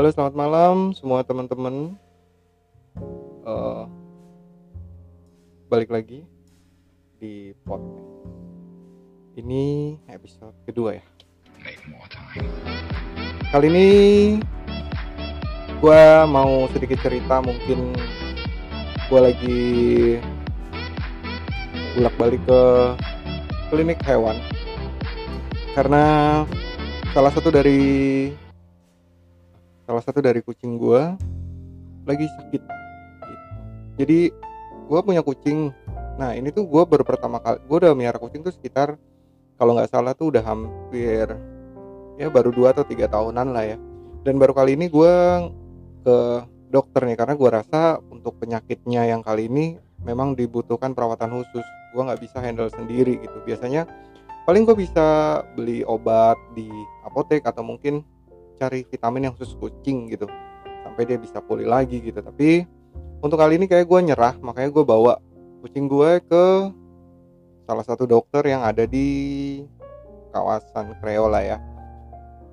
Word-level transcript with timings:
Halo, 0.00 0.16
selamat 0.16 0.32
malam 0.32 0.76
semua 0.96 1.20
teman-teman. 1.20 1.92
Eh, 3.44 3.84
balik 5.68 5.92
lagi 5.92 6.24
di 7.20 7.52
podcast. 7.68 8.08
Ini 9.36 10.00
episode 10.08 10.56
kedua 10.64 10.96
ya. 10.96 11.04
Kali 13.52 13.66
ini 13.68 13.88
gue 15.84 16.02
mau 16.32 16.64
sedikit 16.72 16.96
cerita 17.04 17.44
mungkin 17.44 17.92
gue 19.04 19.20
lagi 19.20 19.60
bolak-balik 22.00 22.40
ke 22.48 22.62
klinik 23.68 24.00
hewan 24.08 24.40
karena 25.76 26.04
salah 27.12 27.32
satu 27.36 27.52
dari 27.52 28.32
salah 29.90 30.06
satu 30.06 30.22
dari 30.22 30.38
kucing 30.38 30.78
gue 30.78 31.02
lagi 32.06 32.30
sakit. 32.38 32.62
Jadi 33.98 34.30
gue 34.86 35.00
punya 35.02 35.18
kucing. 35.18 35.74
Nah 36.14 36.30
ini 36.38 36.54
tuh 36.54 36.62
gue 36.70 36.86
baru 36.86 37.02
pertama 37.02 37.42
kali 37.42 37.58
gue 37.66 37.76
udah 37.82 37.90
miara 37.98 38.14
kucing 38.22 38.46
tuh 38.46 38.54
sekitar 38.54 38.94
kalau 39.58 39.74
nggak 39.74 39.90
salah 39.90 40.14
tuh 40.14 40.30
udah 40.30 40.46
hampir 40.46 41.26
ya 42.22 42.30
baru 42.30 42.54
dua 42.54 42.70
atau 42.70 42.86
tiga 42.86 43.10
tahunan 43.10 43.50
lah 43.50 43.66
ya. 43.66 43.76
Dan 44.22 44.38
baru 44.38 44.54
kali 44.54 44.78
ini 44.78 44.86
gue 44.86 45.14
ke 46.06 46.16
dokter 46.70 47.10
nih 47.10 47.18
karena 47.18 47.34
gue 47.34 47.50
rasa 47.50 47.98
untuk 48.14 48.38
penyakitnya 48.38 49.10
yang 49.10 49.26
kali 49.26 49.50
ini 49.50 49.74
memang 50.06 50.38
dibutuhkan 50.38 50.94
perawatan 50.94 51.34
khusus. 51.34 51.66
Gue 51.90 52.02
nggak 52.06 52.22
bisa 52.22 52.38
handle 52.38 52.70
sendiri 52.70 53.18
gitu. 53.18 53.42
Biasanya 53.42 53.90
paling 54.46 54.62
gue 54.70 54.86
bisa 54.86 55.42
beli 55.58 55.82
obat 55.82 56.38
di 56.54 56.70
apotek 57.02 57.42
atau 57.42 57.66
mungkin 57.66 58.06
cari 58.60 58.84
vitamin 58.84 59.32
yang 59.32 59.34
khusus 59.34 59.56
kucing 59.56 60.12
gitu. 60.12 60.28
Sampai 60.84 61.08
dia 61.08 61.16
bisa 61.16 61.40
pulih 61.40 61.64
lagi 61.64 62.04
gitu. 62.04 62.20
Tapi 62.20 62.68
untuk 63.24 63.40
kali 63.40 63.56
ini 63.56 63.64
kayak 63.64 63.88
gue 63.88 64.00
nyerah 64.12 64.36
makanya 64.44 64.68
gue 64.68 64.84
bawa 64.84 65.16
kucing 65.64 65.88
gue 65.88 66.20
ke 66.28 66.44
salah 67.64 67.84
satu 67.84 68.04
dokter 68.04 68.44
yang 68.44 68.60
ada 68.60 68.84
di 68.84 69.08
kawasan 70.36 70.92
Kreola 71.00 71.40
ya. 71.40 71.56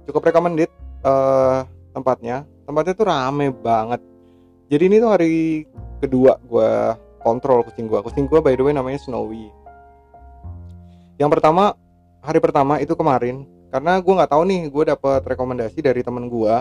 Cukup 0.08 0.24
recommended 0.32 0.72
eh, 1.04 1.60
tempatnya. 1.92 2.48
Tempatnya 2.64 2.94
tuh 2.96 3.08
rame 3.08 3.52
banget. 3.52 4.00
Jadi 4.68 4.84
ini 4.88 4.96
tuh 5.00 5.12
hari 5.12 5.64
kedua 6.00 6.40
gue 6.40 6.72
kontrol 7.24 7.64
kucing 7.68 7.92
gue 7.92 8.00
kucing 8.00 8.28
gue 8.28 8.40
by 8.40 8.56
the 8.56 8.64
way 8.64 8.72
namanya 8.72 9.00
Snowy. 9.04 9.52
Yang 11.20 11.30
pertama 11.40 11.76
hari 12.22 12.40
pertama 12.44 12.78
itu 12.78 12.94
kemarin 12.94 13.48
karena 13.68 14.00
gue 14.00 14.14
nggak 14.14 14.32
tahu 14.32 14.44
nih 14.48 14.62
gue 14.72 14.84
dapet 14.96 15.22
rekomendasi 15.28 15.80
dari 15.84 16.02
temen 16.02 16.32
gue 16.32 16.56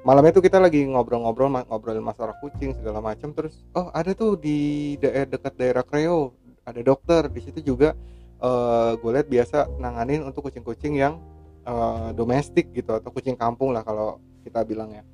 malam 0.00 0.24
itu 0.24 0.40
kita 0.40 0.56
lagi 0.56 0.88
ngobrol-ngobrol 0.88 1.52
ngobrolin 1.68 2.00
masalah 2.00 2.32
kucing 2.40 2.72
segala 2.72 3.04
macam 3.04 3.36
terus 3.36 3.60
oh 3.76 3.92
ada 3.92 4.16
tuh 4.16 4.40
di 4.40 4.96
daerah 4.96 5.28
dekat 5.28 5.54
daerah 5.60 5.84
Kreo 5.84 6.40
ada 6.64 6.80
dokter. 6.80 7.26
Di 7.28 7.40
situ 7.42 7.60
juga 7.74 7.96
eh 8.40 8.92
gue 8.96 9.10
lihat 9.12 9.28
biasa 9.28 9.68
nanganin 9.76 10.24
untuk 10.24 10.48
kucing-kucing 10.48 10.96
yang 10.96 11.20
eh, 11.66 12.10
domestik 12.16 12.72
gitu 12.72 12.96
atau 12.96 13.12
kucing 13.12 13.36
kampung 13.36 13.76
lah 13.76 13.84
kalau 13.84 14.22
kita 14.46 14.64
bilang 14.64 14.94
ya. 14.94 15.04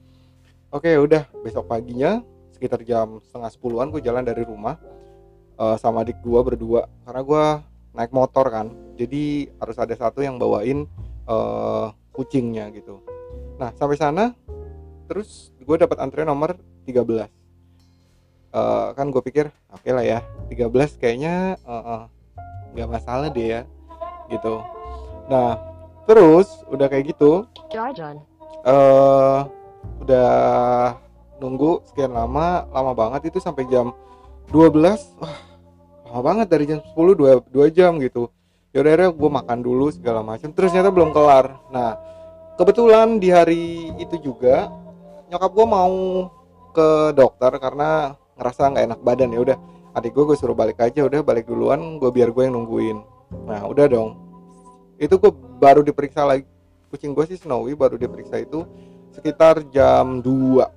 Oke 0.70 0.94
udah 0.94 1.26
besok 1.42 1.66
paginya 1.66 2.22
sekitar 2.54 2.82
jam 2.86 3.18
setengah 3.26 3.50
sepuluhan 3.50 3.90
gue 3.90 4.02
jalan 4.04 4.22
dari 4.22 4.46
rumah 4.46 4.78
eh, 5.58 5.76
sama 5.80 6.06
adik 6.06 6.22
gue 6.22 6.40
berdua. 6.44 6.86
Karena 7.02 7.22
gue 7.26 7.44
naik 7.96 8.12
motor 8.12 8.46
kan 8.52 8.70
jadi 8.94 9.50
harus 9.58 9.76
ada 9.80 9.94
satu 9.96 10.20
yang 10.20 10.36
bawain 10.36 10.84
eh, 11.28 11.86
kucingnya 12.14 12.70
gitu. 12.72 13.02
Nah 13.60 13.74
sampai 13.76 13.98
sana 13.98 14.32
terus 15.06 15.54
gue 15.62 15.76
dapat 15.78 15.98
antrian 16.02 16.26
nomor 16.26 16.58
13 16.86 17.28
Eh, 18.56 18.88
kan 18.96 19.12
gue 19.12 19.20
pikir 19.20 19.52
oke 19.68 19.90
lah 19.92 20.00
ya 20.00 20.24
13 20.48 20.96
kayaknya 20.96 21.60
eh, 21.60 22.02
nggak 22.72 22.88
masalah 22.88 23.28
deh 23.28 23.60
ya 23.60 23.62
gitu. 24.32 24.64
Nah 25.28 25.60
terus 26.08 26.48
udah 26.72 26.86
kayak 26.88 27.12
gitu 27.12 27.44
eh 28.64 29.40
udah 30.02 30.30
nunggu 31.42 31.84
sekian 31.90 32.14
lama 32.14 32.64
lama 32.70 32.92
banget 32.96 33.28
itu 33.28 33.38
sampai 33.42 33.68
jam 33.68 33.92
12 34.48 34.72
wah 35.20 35.36
lama 36.08 36.20
banget 36.22 36.46
dari 36.48 36.64
jam 36.64 36.80
10 36.80 37.18
dua, 37.18 37.42
dua 37.50 37.66
jam 37.68 37.98
gitu 38.00 38.30
yaudah 38.76 39.08
gue 39.08 39.30
makan 39.32 39.58
dulu 39.64 39.88
segala 39.88 40.20
macam 40.20 40.52
terus 40.52 40.68
ternyata 40.68 40.92
belum 40.92 41.16
kelar. 41.16 41.56
Nah 41.72 41.96
kebetulan 42.60 43.16
di 43.16 43.32
hari 43.32 43.88
itu 43.96 44.20
juga 44.20 44.68
nyokap 45.32 45.50
gue 45.56 45.66
mau 45.66 45.96
ke 46.76 47.16
dokter 47.16 47.56
karena 47.56 48.20
ngerasa 48.36 48.76
nggak 48.76 48.84
enak 48.92 49.00
badan. 49.00 49.32
Ya 49.32 49.40
udah 49.40 49.58
adik 49.96 50.12
gue 50.12 50.24
gue 50.28 50.36
suruh 50.36 50.52
balik 50.52 50.76
aja 50.84 51.08
udah 51.08 51.24
balik 51.24 51.48
duluan 51.48 51.96
gue 51.96 52.10
biar 52.12 52.28
gue 52.36 52.42
yang 52.44 52.60
nungguin. 52.60 53.00
Nah 53.48 53.64
udah 53.64 53.88
dong. 53.88 54.20
Itu 55.00 55.16
gue 55.16 55.32
baru 55.56 55.80
diperiksa 55.80 56.28
lagi. 56.28 56.44
Kucing 56.92 57.16
gue 57.16 57.24
sih 57.32 57.40
Snowy 57.40 57.72
baru 57.72 57.96
diperiksa 57.96 58.44
itu 58.44 58.62
sekitar 59.10 59.64
jam 59.72 60.20
2 60.20 60.60
Ah, 60.60 60.68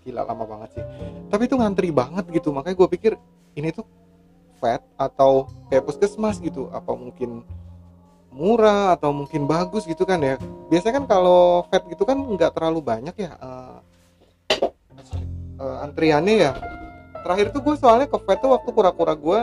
gila 0.00 0.24
lama 0.24 0.44
banget 0.48 0.80
sih. 0.80 0.84
Tapi 1.28 1.42
itu 1.44 1.54
ngantri 1.60 1.92
banget 1.92 2.24
gitu 2.32 2.48
makanya 2.48 2.80
gue 2.80 2.88
pikir 2.96 3.12
ini 3.60 3.68
tuh 3.76 3.84
vet 4.64 4.80
atau 4.96 5.52
kayak 5.68 5.84
puskesmas 5.84 6.40
gitu 6.40 6.72
apa 6.72 6.96
mungkin 6.96 7.44
murah 8.32 8.96
atau 8.96 9.12
mungkin 9.12 9.44
bagus 9.44 9.84
gitu 9.84 10.08
kan 10.08 10.18
ya. 10.24 10.40
Biasanya 10.72 11.04
kan 11.04 11.06
kalau 11.06 11.68
vet 11.68 11.84
gitu 11.92 12.08
kan 12.08 12.16
nggak 12.16 12.56
terlalu 12.56 12.80
banyak 12.80 13.14
ya 13.20 13.36
eh, 13.36 13.78
eh, 15.60 15.76
antriannya 15.84 16.34
ya. 16.48 16.52
Terakhir 17.20 17.52
tuh 17.52 17.60
gue 17.60 17.76
soalnya 17.76 18.08
ke 18.08 18.16
vet 18.16 18.38
tuh 18.40 18.50
waktu 18.56 18.70
kura-kura 18.72 19.14
gue 19.14 19.40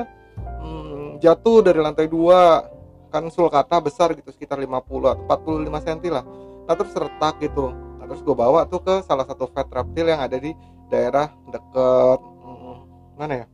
hmm, 0.62 1.08
jatuh 1.22 1.62
dari 1.62 1.80
lantai 1.80 2.10
dua 2.10 2.66
kan 3.14 3.28
sulcata 3.30 3.78
besar 3.78 4.16
gitu 4.16 4.32
sekitar 4.32 4.58
50 4.58 4.74
atau 5.06 5.24
45 5.30 5.86
cm 5.86 6.00
lah. 6.10 6.26
Nah 6.66 6.74
terus 6.74 6.94
retak 6.98 7.38
gitu. 7.40 7.70
Nah, 7.72 8.06
terus 8.10 8.22
gue 8.26 8.36
bawa 8.36 8.66
tuh 8.66 8.82
ke 8.82 9.06
salah 9.06 9.24
satu 9.30 9.46
vet 9.54 9.70
reptil 9.70 10.10
yang 10.10 10.22
ada 10.26 10.36
di 10.36 10.52
daerah 10.92 11.32
deket 11.48 12.20
hmm, 12.20 12.76
mana 13.16 13.34
ya 13.46 13.51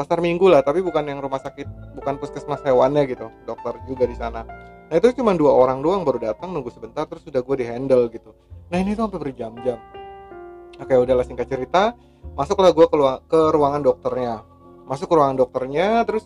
pasar 0.00 0.24
minggu 0.24 0.48
lah 0.48 0.64
tapi 0.64 0.80
bukan 0.80 1.04
yang 1.04 1.20
rumah 1.20 1.36
sakit 1.44 1.68
bukan 2.00 2.16
puskesmas 2.16 2.64
hewannya 2.64 3.04
gitu. 3.04 3.28
Dokter 3.44 3.76
juga 3.84 4.08
di 4.08 4.16
sana. 4.16 4.48
Nah 4.88 4.94
itu 4.96 5.12
cuma 5.20 5.36
dua 5.36 5.52
orang 5.52 5.84
doang 5.84 6.08
baru 6.08 6.32
datang 6.32 6.56
nunggu 6.56 6.72
sebentar 6.72 7.04
terus 7.04 7.20
sudah 7.20 7.44
gue 7.44 7.56
di 7.60 7.68
handle 7.68 8.08
gitu. 8.08 8.32
Nah 8.72 8.80
ini 8.80 8.96
tuh 8.96 9.04
sampai 9.04 9.20
berjam-jam. 9.28 9.76
Oke 10.80 10.96
udahlah 10.96 11.28
singkat 11.28 11.52
cerita 11.52 11.92
masuklah 12.32 12.72
gue 12.72 12.88
ke, 12.88 12.96
ke 13.28 13.40
ruangan 13.52 13.84
dokternya. 13.84 14.40
Masuk 14.88 15.12
ke 15.12 15.14
ruangan 15.20 15.36
dokternya 15.36 16.00
terus 16.08 16.24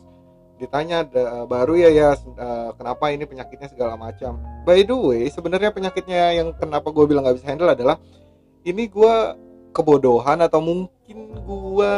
ditanya 0.54 1.02
"Da- 1.02 1.50
baru 1.50 1.74
ya 1.74 1.90
ya 1.90 2.08
eh, 2.14 2.70
kenapa 2.78 3.10
ini 3.10 3.26
penyakitnya 3.26 3.68
segala 3.74 3.98
macam? 3.98 4.38
By 4.62 4.86
the 4.86 4.94
way 4.94 5.26
sebenarnya 5.26 5.74
penyakitnya 5.74 6.38
yang 6.38 6.48
kenapa 6.54 6.94
gue 6.94 7.04
bilang 7.10 7.26
nggak 7.26 7.42
bisa 7.42 7.50
handle 7.50 7.68
adalah 7.68 7.98
ini 8.62 8.86
gue 8.86 9.14
kebodohan 9.74 10.38
atau 10.40 10.62
mungkin 10.62 11.18
gue 11.42 11.94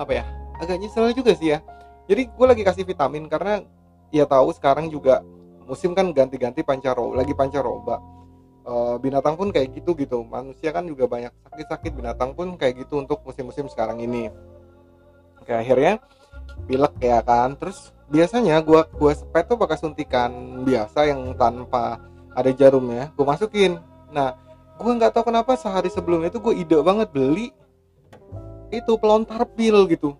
apa 0.00 0.12
ya 0.16 0.24
agak 0.56 0.80
nyesel 0.80 1.12
juga 1.12 1.36
sih 1.36 1.52
ya. 1.52 1.60
Jadi 2.08 2.32
gue 2.32 2.46
lagi 2.48 2.64
kasih 2.64 2.88
vitamin 2.88 3.28
karena 3.28 3.60
ya 4.08 4.24
tahu 4.24 4.50
sekarang 4.56 4.88
juga 4.88 5.20
musim 5.68 5.92
kan 5.92 6.10
ganti-ganti 6.10 6.64
pancaroba 6.64 7.20
lagi 7.20 7.36
pancaroba 7.36 8.00
Eh, 8.60 8.96
binatang 9.00 9.40
pun 9.40 9.48
kayak 9.48 9.72
gitu 9.72 9.96
gitu. 9.96 10.20
Manusia 10.22 10.70
kan 10.70 10.84
juga 10.84 11.08
banyak 11.08 11.32
sakit-sakit 11.48 11.90
binatang 11.90 12.36
pun 12.36 12.54
kayak 12.60 12.84
gitu 12.84 13.00
untuk 13.00 13.24
musim-musim 13.24 13.66
sekarang 13.72 13.98
ini. 14.04 14.28
Oke 15.40 15.50
akhirnya 15.50 15.96
pilek 16.68 16.94
ya 17.02 17.24
kan. 17.24 17.56
Terus 17.56 17.90
biasanya 18.12 18.60
gua 18.60 18.84
gua 18.94 19.16
sepet 19.16 19.48
tuh 19.48 19.56
pakai 19.56 19.80
suntikan 19.80 20.62
biasa 20.62 21.08
yang 21.08 21.32
tanpa 21.40 21.98
ada 22.36 22.50
jarumnya 22.52 23.10
gue 23.16 23.24
masukin. 23.26 23.80
Nah 24.12 24.36
gua 24.76 24.92
nggak 24.92 25.18
tahu 25.18 25.32
kenapa 25.32 25.56
sehari 25.56 25.88
sebelumnya 25.88 26.28
itu 26.30 26.38
gue 26.38 26.54
ide 26.60 26.78
banget 26.84 27.08
beli 27.10 27.50
itu 28.70 28.92
pelontar 28.96 29.42
pil 29.54 29.86
gitu. 29.90 30.14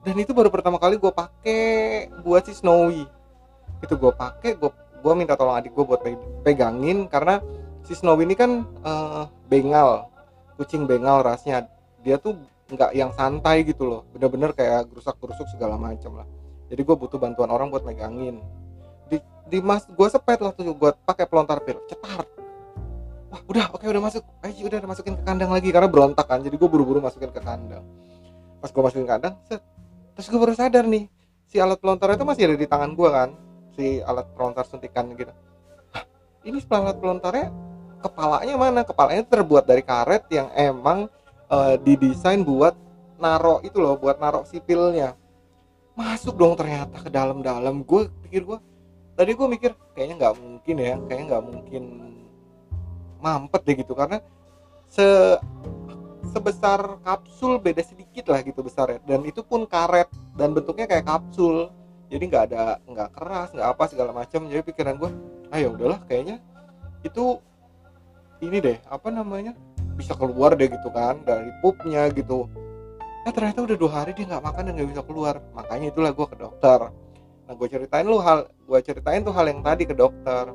Dan 0.00 0.16
itu 0.16 0.32
baru 0.32 0.48
pertama 0.48 0.80
kali 0.80 0.96
gue 0.96 1.12
pakai 1.12 1.60
buat 2.24 2.42
si 2.48 2.56
Snowy. 2.56 3.04
Itu 3.84 3.94
gue 4.00 4.12
pakai 4.12 4.56
gue 4.56 4.70
gue 5.00 5.12
minta 5.16 5.36
tolong 5.36 5.56
adik 5.56 5.76
gue 5.76 5.84
buat 5.84 6.00
pe- 6.00 6.28
pegangin 6.44 7.08
karena 7.08 7.44
si 7.84 7.92
Snowy 7.92 8.24
ini 8.24 8.36
kan 8.36 8.64
eh, 8.64 9.24
bengal 9.52 10.08
kucing 10.56 10.88
bengal 10.88 11.20
rasnya. 11.20 11.68
Dia 12.00 12.16
tuh 12.16 12.40
nggak 12.72 12.96
yang 12.96 13.12
santai 13.12 13.68
gitu 13.68 13.84
loh. 13.84 14.00
Bener-bener 14.16 14.56
kayak 14.56 14.88
gerusak-gerusuk 14.88 15.52
segala 15.52 15.76
macam 15.76 16.24
lah. 16.24 16.26
Jadi 16.72 16.80
gue 16.80 16.96
butuh 16.96 17.20
bantuan 17.20 17.52
orang 17.52 17.68
buat 17.68 17.84
megangin. 17.84 18.40
Di 19.12 19.20
di 19.52 19.58
mas 19.60 19.84
gue 19.84 20.08
sepet 20.08 20.40
lah 20.40 20.56
tuh 20.56 20.72
gue 20.72 20.90
pakai 21.04 21.28
pelontar 21.28 21.60
pil 21.60 21.76
cetar 21.84 22.24
wah 23.30 23.40
udah 23.46 23.64
oke 23.72 23.86
udah 23.86 24.02
masuk. 24.02 24.22
Ayo 24.42 24.66
udah 24.66 24.82
masukin 24.84 25.14
ke 25.14 25.22
kandang 25.22 25.50
lagi 25.54 25.70
karena 25.70 25.86
berontak 25.86 26.26
kan. 26.26 26.42
Jadi 26.42 26.58
gue 26.58 26.68
buru-buru 26.68 26.98
masukin 26.98 27.30
ke 27.30 27.40
kandang. 27.40 27.86
Pas 28.58 28.68
gue 28.68 28.82
masukin 28.82 29.06
ke 29.06 29.12
kandang 29.14 29.34
set. 29.46 29.62
Terus 30.18 30.26
gue 30.26 30.40
baru 30.42 30.52
sadar 30.58 30.84
nih 30.84 31.06
si 31.46 31.56
alat 31.62 31.78
pelontar 31.78 32.14
itu 32.14 32.26
masih 32.26 32.50
ada 32.50 32.56
di 32.58 32.66
tangan 32.66 32.90
gue 32.92 33.08
kan. 33.08 33.28
Si 33.78 34.02
alat 34.02 34.26
pelontar 34.34 34.66
suntikan 34.66 35.06
gitu. 35.14 35.32
Hah, 35.94 36.04
ini 36.42 36.58
pelat 36.60 36.98
pelontarnya 36.98 37.48
kepalanya 38.02 38.54
mana? 38.58 38.80
Kepalanya 38.82 39.24
terbuat 39.24 39.64
dari 39.64 39.82
karet 39.86 40.26
yang 40.34 40.50
emang 40.52 41.06
uh, 41.46 41.78
didesain 41.78 42.42
buat 42.42 42.74
naro 43.22 43.62
itu 43.62 43.78
loh 43.78 43.94
buat 43.94 44.18
naro 44.18 44.42
sipilnya. 44.42 45.14
Masuk 45.94 46.34
dong 46.34 46.58
ternyata 46.58 46.98
ke 46.98 47.08
dalam-dalam. 47.08 47.86
Gue 47.86 48.10
pikir 48.26 48.42
gue 48.42 48.58
tadi 49.14 49.36
gue 49.36 49.48
mikir 49.52 49.70
kayaknya 49.92 50.16
nggak 50.16 50.34
mungkin 50.40 50.76
ya 50.80 50.94
kayaknya 51.04 51.24
nggak 51.28 51.44
mungkin 51.44 51.82
mampet 53.20 53.62
deh 53.64 53.76
gitu 53.80 53.92
karena 53.94 54.18
se 54.90 55.06
sebesar 56.30 57.00
kapsul 57.00 57.56
beda 57.58 57.80
sedikit 57.80 58.28
lah 58.28 58.44
gitu 58.44 58.60
besar 58.60 58.92
ya 58.92 58.98
dan 59.08 59.24
itu 59.24 59.40
pun 59.40 59.64
karet 59.64 60.10
dan 60.36 60.56
bentuknya 60.56 60.86
kayak 60.88 61.06
kapsul. 61.06 61.68
Jadi 62.10 62.26
nggak 62.26 62.44
ada 62.50 62.82
nggak 62.90 63.10
keras 63.14 63.48
nggak 63.54 63.68
apa 63.70 63.84
segala 63.86 64.10
macam. 64.10 64.50
Jadi 64.50 64.62
pikiran 64.66 64.98
gue 64.98 65.10
ayo 65.54 65.54
ah, 65.54 65.58
ya 65.58 65.68
udahlah 65.70 66.00
kayaknya 66.10 66.42
itu 67.06 67.38
ini 68.42 68.58
deh 68.58 68.78
apa 68.90 69.14
namanya 69.14 69.54
bisa 69.94 70.16
keluar 70.16 70.58
deh 70.58 70.66
gitu 70.66 70.88
kan 70.90 71.22
dari 71.22 71.54
pupnya 71.62 72.10
gitu. 72.10 72.50
Nah 73.22 73.30
ternyata 73.30 73.62
udah 73.62 73.76
dua 73.78 73.92
hari 74.02 74.10
dia 74.16 74.26
nggak 74.26 74.42
makan 74.42 74.62
dan 74.66 74.72
nggak 74.74 74.90
bisa 74.90 75.02
keluar. 75.06 75.38
Makanya 75.54 75.86
itulah 75.94 76.10
gue 76.10 76.26
ke 76.26 76.36
dokter. 76.40 76.80
Nah 77.46 77.52
gue 77.54 77.68
ceritain 77.70 78.06
lu 78.06 78.18
hal 78.18 78.50
gue 78.50 78.78
ceritain 78.82 79.22
tuh 79.22 79.34
hal 79.36 79.46
yang 79.46 79.62
tadi 79.62 79.86
ke 79.86 79.94
dokter. 79.94 80.50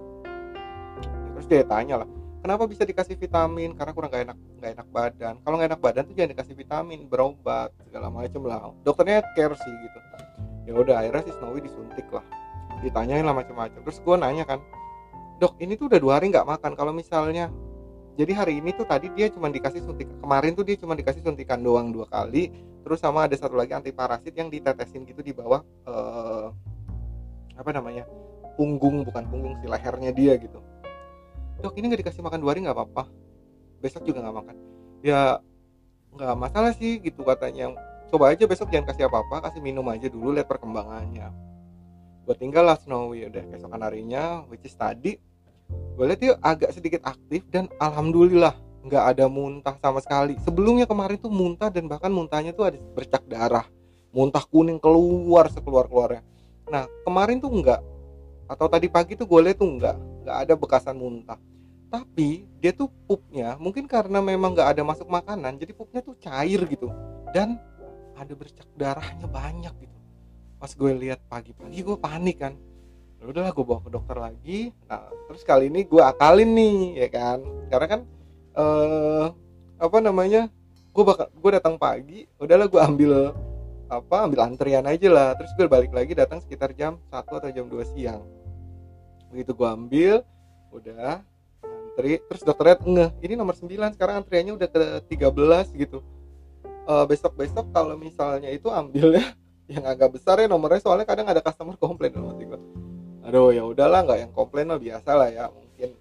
Terus 1.35 1.45
dia 1.47 1.63
tanya 1.63 2.03
lah 2.03 2.09
kenapa 2.45 2.69
bisa 2.69 2.85
dikasih 2.85 3.17
vitamin? 3.17 3.73
Karena 3.73 3.91
kurang 3.97 4.13
gak 4.13 4.29
enak 4.29 4.37
gak 4.61 4.71
enak 4.77 4.87
badan. 4.93 5.33
Kalau 5.41 5.55
gak 5.57 5.69
enak 5.73 5.81
badan 5.81 6.03
tuh 6.05 6.13
jangan 6.13 6.31
dikasih 6.37 6.53
vitamin 6.53 6.99
berobat 7.09 7.73
segala 7.81 8.13
macem 8.13 8.45
lah. 8.45 8.69
Dokternya 8.85 9.25
care 9.33 9.57
sih 9.57 9.73
gitu. 9.81 9.99
Ya 10.69 10.73
udah 10.77 11.01
akhirnya 11.01 11.25
si 11.25 11.31
Snowy 11.41 11.65
disuntik 11.65 12.05
lah. 12.13 12.21
Ditanyain 12.85 13.25
lah 13.25 13.33
macam-macam 13.33 13.81
terus 13.81 13.97
gue 13.97 14.15
nanya 14.21 14.45
kan 14.45 14.61
dok 15.41 15.57
ini 15.57 15.73
tuh 15.73 15.89
udah 15.89 15.97
dua 15.97 16.13
hari 16.21 16.29
nggak 16.29 16.45
makan. 16.45 16.77
Kalau 16.77 16.93
misalnya 16.93 17.49
jadi 18.15 18.31
hari 18.37 18.61
ini 18.61 18.71
tuh 18.77 18.85
tadi 18.85 19.09
dia 19.11 19.27
cuma 19.33 19.49
dikasih 19.49 19.81
suntik 19.81 20.07
kemarin 20.21 20.53
tuh 20.53 20.63
dia 20.63 20.77
cuma 20.77 20.93
dikasih 20.93 21.25
suntikan 21.25 21.59
doang 21.59 21.91
dua 21.91 22.07
kali 22.07 22.53
terus 22.85 23.01
sama 23.01 23.27
ada 23.27 23.35
satu 23.35 23.57
lagi 23.57 23.75
anti 23.75 23.91
parasit 23.91 24.31
yang 24.37 24.47
ditetesin 24.47 25.03
gitu 25.03 25.19
di 25.19 25.35
bawah 25.35 25.59
uh, 25.83 26.47
apa 27.59 27.69
namanya 27.75 28.07
punggung 28.55 29.03
bukan 29.03 29.27
punggung 29.27 29.59
si 29.59 29.67
lehernya 29.67 30.15
dia 30.15 30.39
gitu 30.39 30.63
dok 31.61 31.75
ini 31.77 31.91
nggak 31.91 32.01
dikasih 32.07 32.21
makan 32.23 32.39
dua 32.41 32.55
hari 32.55 32.65
nggak 32.65 32.75
apa-apa. 32.75 33.03
Besok 33.79 34.03
juga 34.07 34.23
nggak 34.25 34.35
makan. 34.35 34.55
Ya 35.05 35.39
nggak 36.15 36.35
masalah 36.39 36.71
sih 36.75 36.99
gitu 37.03 37.21
katanya. 37.21 37.75
Coba 38.09 38.31
aja 38.31 38.45
besok 38.45 38.69
jangan 38.71 38.91
kasih 38.93 39.09
apa-apa 39.09 39.49
kasih 39.49 39.61
minum 39.61 39.85
aja 39.91 40.07
dulu 40.07 40.35
lihat 40.35 40.47
perkembangannya. 40.47 41.33
Gue 42.25 42.35
tinggal 42.37 42.65
lah 42.65 42.77
Snowy 42.79 43.29
udah 43.29 43.43
keesokan 43.53 43.81
harinya 43.85 44.41
which 44.49 44.65
is 44.65 44.73
tadi 44.73 45.21
gue 45.65 46.05
lihat 46.05 46.19
dia 46.21 46.33
agak 46.45 46.73
sedikit 46.77 47.01
aktif 47.05 47.41
dan 47.49 47.65
alhamdulillah 47.81 48.53
nggak 48.85 49.03
ada 49.17 49.25
muntah 49.25 49.75
sama 49.81 49.99
sekali. 50.01 50.37
Sebelumnya 50.45 50.85
kemarin 50.85 51.17
tuh 51.17 51.33
muntah 51.33 51.73
dan 51.73 51.89
bahkan 51.89 52.13
muntahnya 52.13 52.53
tuh 52.53 52.69
ada 52.69 52.77
bercak 52.93 53.25
darah. 53.25 53.65
Muntah 54.15 54.45
kuning 54.47 54.79
keluar 54.79 55.51
sekeluar 55.51 55.91
keluarnya 55.91 56.23
nah 56.69 56.89
kemarin 57.05 57.37
tuh 57.37 57.53
enggak 57.53 57.81
atau 58.49 58.65
tadi 58.69 58.89
pagi 58.89 59.13
tuh 59.13 59.25
gue 59.29 59.39
lihat 59.41 59.57
tuh 59.61 59.69
enggak 59.69 59.97
nggak 60.25 60.37
ada 60.49 60.53
bekasan 60.57 60.97
muntah. 60.97 61.37
Tapi 61.85 62.49
dia 62.59 62.73
tuh 62.73 62.89
pupnya 63.05 63.55
mungkin 63.61 63.85
karena 63.85 64.19
memang 64.19 64.57
nggak 64.57 64.73
ada 64.75 64.81
masuk 64.81 65.05
makanan 65.05 65.61
jadi 65.61 65.71
pupnya 65.71 66.01
tuh 66.01 66.17
cair 66.17 66.65
gitu. 66.65 66.89
Dan 67.29 67.61
ada 68.17 68.33
bercak 68.33 68.65
darahnya 68.73 69.29
banyak 69.29 69.71
gitu. 69.79 69.97
Pas 70.57 70.73
gue 70.73 70.91
lihat 70.97 71.21
pagi-pagi 71.29 71.85
gue 71.85 71.97
panik 72.01 72.41
kan. 72.41 72.57
Ya 73.21 73.29
udahlah 73.29 73.53
gue 73.53 73.63
bawa 73.63 73.79
ke 73.85 73.89
dokter 73.93 74.17
lagi. 74.17 74.59
Nah 74.89 75.07
terus 75.29 75.45
kali 75.45 75.69
ini 75.69 75.85
gue 75.85 76.01
akalin 76.01 76.51
nih 76.57 77.05
ya 77.05 77.09
kan. 77.13 77.39
Karena 77.69 77.87
kan 77.87 78.01
eh 78.57 79.25
apa 79.77 79.97
namanya 80.01 80.49
gue 80.89 81.03
bakal 81.05 81.29
gue 81.29 81.51
datang 81.53 81.75
pagi 81.77 82.25
udahlah 82.41 82.65
gue 82.65 82.81
ambil 82.81 83.13
apa 83.85 84.25
ambil 84.25 84.41
antrian 84.41 84.83
aja 84.89 85.07
lah. 85.13 85.29
Terus 85.37 85.53
gue 85.53 85.69
balik 85.69 85.93
lagi 85.93 86.17
datang 86.17 86.41
sekitar 86.41 86.73
jam 86.73 86.97
1 87.13 87.23
atau 87.23 87.51
jam 87.53 87.69
2 87.69 87.93
siang 87.93 88.25
begitu 89.31 89.51
gue 89.53 89.67
ambil 89.67 90.15
udah 90.73 91.23
antri 91.95 92.19
terus 92.27 92.43
dokternya 92.43 92.75
ngeh 92.83 93.09
ini 93.23 93.33
nomor 93.39 93.55
9 93.55 93.95
sekarang 93.95 94.19
antriannya 94.19 94.53
udah 94.59 94.67
ke 94.67 94.81
13 95.15 95.79
gitu. 95.79 96.03
Uh, 96.85 97.01
eh, 97.01 97.05
besok 97.09 97.33
besok 97.33 97.65
kalau 97.73 97.97
misalnya 97.97 98.51
itu 98.53 98.69
ambilnya 98.69 99.33
yang 99.73 99.87
agak 99.89 100.13
besar 100.13 100.37
ya 100.37 100.45
nomornya 100.45 100.83
soalnya 100.83 101.07
kadang 101.07 101.25
ada 101.25 101.41
customer 101.41 101.73
komplain 101.81 102.13
sama 102.13 102.37
gue 102.37 102.59
aduh 103.25 103.49
ya 103.49 103.65
udahlah 103.65 104.05
nggak 104.05 104.19
yang 104.21 104.31
komplain 104.37 104.69
lah 104.69 104.77
biasa 104.77 105.17
lah 105.17 105.33
ya 105.33 105.49
mungkin 105.49 105.97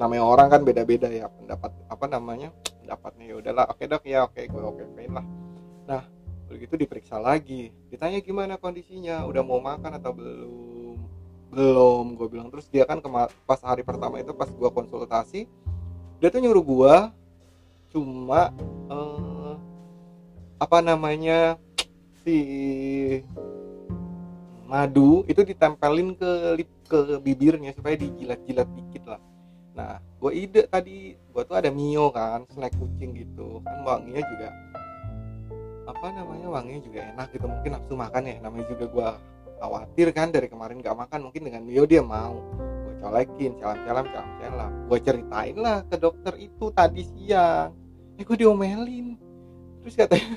namanya 0.00 0.24
orang 0.24 0.48
kan 0.48 0.60
beda-beda 0.64 1.12
ya 1.12 1.28
pendapat 1.28 1.76
apa 1.92 2.06
namanya 2.08 2.48
pendapatnya 2.80 3.24
ya 3.28 3.34
udahlah 3.36 3.64
oke 3.68 3.84
dok 3.84 4.04
ya 4.08 4.24
oke 4.24 4.40
gue 4.40 4.62
oke 4.64 4.82
main 4.96 5.12
lah. 5.12 5.26
Nah 5.84 6.02
begitu 6.48 6.78
diperiksa 6.78 7.20
lagi 7.20 7.68
ditanya 7.92 8.24
gimana 8.24 8.56
kondisinya 8.56 9.28
udah 9.28 9.42
mau 9.44 9.60
makan 9.60 9.92
atau 10.00 10.12
belum 10.16 10.75
belum 11.56 12.20
gue 12.20 12.28
bilang. 12.28 12.52
Terus 12.52 12.68
dia 12.68 12.84
kan 12.84 13.00
pas 13.48 13.60
hari 13.64 13.80
pertama 13.80 14.20
itu 14.20 14.36
pas 14.36 14.52
gue 14.52 14.70
konsultasi 14.70 15.48
dia 16.16 16.28
tuh 16.32 16.40
nyuruh 16.40 16.64
gue 16.64 16.94
cuma 17.92 18.52
uh, 18.88 19.56
apa 20.56 20.78
namanya 20.80 21.60
si 22.24 22.38
madu 24.66 25.22
itu 25.30 25.44
ditempelin 25.44 26.16
ke 26.16 26.30
lip 26.56 26.70
ke 26.88 27.20
bibirnya 27.20 27.76
supaya 27.76 27.94
dijilat-jilat 28.00 28.68
dikit 28.72 29.04
lah. 29.12 29.22
Nah 29.76 30.00
gue 30.00 30.32
ide 30.32 30.64
tadi 30.66 31.14
gue 31.14 31.42
tuh 31.44 31.56
ada 31.56 31.68
mio 31.68 32.08
kan 32.10 32.48
snack 32.48 32.72
kucing 32.80 33.12
gitu. 33.12 33.60
Kan 33.60 33.84
wanginya 33.84 34.24
juga 34.24 34.48
apa 35.86 36.06
namanya 36.10 36.48
wanginya 36.50 36.80
juga 36.82 37.00
enak 37.12 37.28
gitu. 37.36 37.46
Mungkin 37.46 37.70
nafsu 37.76 37.94
makan 37.94 38.22
ya 38.24 38.36
namanya 38.40 38.66
juga 38.72 38.84
gue 38.88 39.08
khawatir 39.56 40.12
kan 40.12 40.28
dari 40.28 40.46
kemarin 40.46 40.84
gak 40.84 40.96
makan 40.96 41.28
mungkin 41.28 41.42
dengan 41.48 41.62
mio 41.64 41.84
dia 41.88 42.04
mau. 42.04 42.40
Gue 42.84 42.94
colekin 43.00 43.56
calam-calam 43.58 44.04
calam-calam. 44.12 44.70
Gue 44.88 44.98
ceritain 45.00 45.56
lah 45.56 45.82
ke 45.88 45.96
dokter 45.96 46.34
itu 46.38 46.66
tadi 46.72 47.02
siang. 47.04 47.72
Eh 48.20 48.24
gue 48.24 48.36
diomelin. 48.36 49.16
Terus 49.84 49.94
katanya 49.96 50.36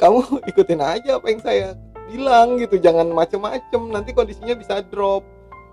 kamu 0.00 0.20
ikutin 0.54 0.80
aja 0.82 1.10
apa 1.18 1.26
yang 1.30 1.42
saya 1.42 1.68
bilang 2.06 2.56
gitu 2.62 2.78
jangan 2.78 3.10
macem-macem. 3.10 3.82
Nanti 3.90 4.10
kondisinya 4.14 4.54
bisa 4.54 4.82
drop. 4.86 5.26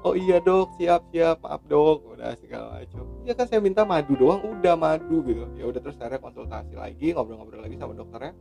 Oh 0.03 0.17
iya 0.17 0.41
dok. 0.41 0.75
Siap 0.81 1.13
siap. 1.13 1.45
Maaf 1.45 1.61
dok. 1.69 2.17
Udah 2.17 2.33
segala 2.41 2.81
macam 2.81 3.05
ya 3.23 3.33
kan 3.37 3.45
saya 3.47 3.61
minta 3.61 3.85
madu 3.85 4.17
doang. 4.17 4.41
Udah 4.41 4.73
madu 4.73 5.21
gitu. 5.23 5.45
Ya 5.55 5.69
udah 5.69 5.79
terus 5.79 5.95
saya 6.01 6.17
konsultasi 6.17 6.73
lagi 6.73 7.13
ngobrol-ngobrol 7.13 7.61
lagi 7.61 7.77
sama 7.77 7.93
dokternya. 7.93 8.33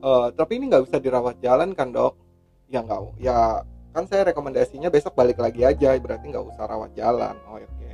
Uh, 0.00 0.32
tapi 0.32 0.56
ini 0.56 0.72
nggak 0.72 0.88
bisa 0.88 0.96
dirawat 0.96 1.36
jalan 1.44 1.76
kan 1.76 1.92
dok 1.92 2.29
ya 2.70 2.86
nggak 2.86 3.00
ya 3.18 3.66
kan 3.90 4.06
saya 4.06 4.30
rekomendasinya 4.30 4.86
besok 4.86 5.18
balik 5.18 5.42
lagi 5.42 5.66
aja 5.66 5.98
berarti 5.98 6.30
nggak 6.30 6.46
usah 6.54 6.64
rawat 6.70 6.94
jalan. 6.94 7.34
Oh 7.50 7.58
oke. 7.58 7.66
Okay. 7.66 7.92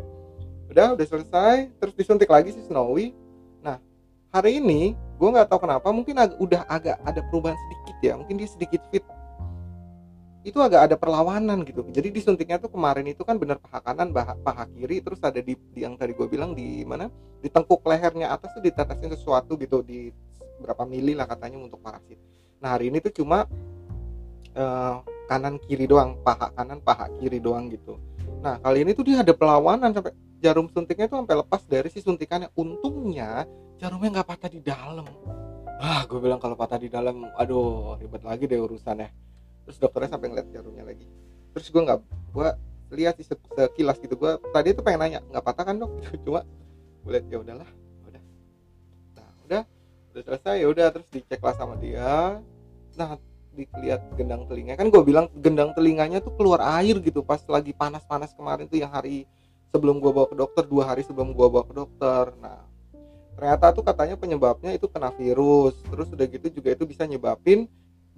udah 0.69 0.93
udah 0.93 1.07
selesai 1.09 1.73
terus 1.81 1.97
disuntik 1.97 2.29
lagi 2.29 2.53
si 2.53 2.61
Snowy. 2.69 3.17
Nah 3.65 3.81
hari 4.29 4.61
ini 4.61 4.93
gue 5.17 5.29
nggak 5.33 5.49
tahu 5.49 5.65
kenapa 5.65 5.89
mungkin 5.89 6.21
ag 6.21 6.37
udah 6.37 6.69
agak 6.69 7.01
ada 7.01 7.25
perubahan 7.33 7.57
sedikit 7.57 7.97
ya 8.05 8.13
mungkin 8.21 8.37
dia 8.37 8.49
sedikit 8.53 8.85
fit. 8.93 9.05
Itu 10.45 10.63
agak 10.63 10.93
ada 10.93 10.97
perlawanan 11.01 11.65
gitu. 11.65 11.83
Jadi 11.91 12.13
disuntiknya 12.13 12.61
tuh 12.61 12.71
kemarin 12.71 13.09
itu 13.09 13.25
kan 13.25 13.41
bener 13.41 13.59
paha 13.59 13.83
kanan 13.83 14.13
paha, 14.13 14.37
paha 14.45 14.69
kiri 14.71 15.03
terus 15.03 15.19
ada 15.25 15.41
di, 15.41 15.59
di 15.73 15.81
yang 15.83 15.97
tadi 15.97 16.13
gue 16.13 16.29
bilang 16.29 16.53
di 16.53 16.85
mana? 16.85 17.09
Di 17.41 17.49
tengkuk 17.49 17.83
lehernya 17.83 18.31
atas 18.31 18.53
tuh 18.53 18.63
ditetesin 18.63 19.11
sesuatu 19.17 19.57
gitu 19.57 19.81
di 19.81 20.13
berapa 20.61 20.85
mili 20.85 21.17
lah 21.17 21.25
katanya 21.25 21.57
untuk 21.57 21.81
parasit. 21.81 22.21
Nah 22.61 22.77
hari 22.77 22.93
ini 22.93 23.01
tuh 23.01 23.25
cuma 23.25 23.49
uh, 24.57 25.05
kanan 25.29 25.61
kiri 25.63 25.85
doang 25.87 26.19
paha 26.25 26.51
kanan 26.57 26.81
paha 26.81 27.13
kiri 27.21 27.39
doang 27.39 27.69
gitu. 27.71 28.01
Nah 28.41 28.59
kali 28.63 28.83
ini 28.83 28.97
tuh 28.97 29.05
dia 29.07 29.21
ada 29.23 29.35
perlawanan 29.37 29.93
sampai 29.93 30.13
jarum 30.41 30.67
suntiknya 30.71 31.07
tuh 31.07 31.23
sampai 31.23 31.37
lepas 31.39 31.63
dari 31.69 31.89
si 31.93 32.01
suntikannya. 32.01 32.51
Untungnya 32.57 33.45
jarumnya 33.77 34.21
nggak 34.21 34.29
patah 34.29 34.51
di 34.51 34.61
dalam. 34.65 35.07
Ah 35.77 36.09
gue 36.09 36.19
bilang 36.19 36.41
kalau 36.41 36.57
patah 36.57 36.81
di 36.81 36.89
dalam 36.89 37.29
aduh 37.37 38.01
ribet 38.01 38.25
lagi 38.25 38.49
deh 38.49 38.59
urusannya. 38.59 39.09
Terus 39.69 39.77
dokternya 39.83 40.17
sampai 40.17 40.29
ngeliat 40.33 40.49
jarumnya 40.51 40.85
lagi. 40.87 41.07
Terus 41.53 41.67
gue 41.69 41.83
nggak 41.83 41.99
gue 42.33 42.49
lihat 42.97 43.15
sih 43.21 43.27
sekilas 43.29 43.99
gitu. 44.01 44.15
Gue 44.17 44.39
tadi 44.55 44.73
itu 44.73 44.81
pengen 44.81 45.01
nanya 45.05 45.21
nggak 45.29 45.45
patah 45.45 45.65
kan 45.67 45.77
dok? 45.77 45.91
Cuma 46.25 46.41
gue 47.05 47.11
lihat 47.13 47.27
ya 47.29 47.39
udahlah 47.43 47.69
udah. 48.09 48.23
Nah 49.19 49.31
udah 49.45 49.63
udah 50.15 50.23
selesai 50.23 50.57
ya 50.63 50.67
udah. 50.71 50.87
Terus 50.95 51.09
dicek 51.11 51.41
lah 51.43 51.55
sama 51.59 51.75
dia. 51.83 52.41
Nah 52.97 53.21
dilihat 53.57 54.05
gendang 54.21 54.45
telinga. 54.45 54.77
Kan 54.77 54.93
gue 54.93 55.01
bilang 55.01 55.33
gendang 55.41 55.73
telinganya 55.73 56.21
tuh 56.21 56.37
keluar 56.37 56.61
air 56.77 57.01
gitu. 57.01 57.25
Pas 57.25 57.41
lagi 57.49 57.73
panas-panas 57.73 58.37
kemarin 58.37 58.69
tuh 58.69 58.77
yang 58.77 58.93
hari 58.93 59.25
sebelum 59.73 59.97
gue 60.05 60.13
bawa 60.13 60.29
ke 60.29 60.37
dokter 60.37 60.65
dua 60.69 60.85
hari 60.93 61.03
sebelum 61.09 61.33
gue 61.33 61.47
bawa 61.49 61.65
ke 61.65 61.75
dokter. 61.75 62.25
Nah 62.43 62.61
ternyata 63.37 63.73
tuh 63.73 63.85
katanya 63.85 64.17
penyebabnya 64.21 64.77
itu 64.77 64.85
kena 64.93 65.09
virus. 65.17 65.81
Terus 65.89 66.13
udah 66.13 66.27
gitu 66.29 66.47
juga 66.61 66.77
itu 66.77 66.85
bisa 66.85 67.09
nyebabin 67.09 67.65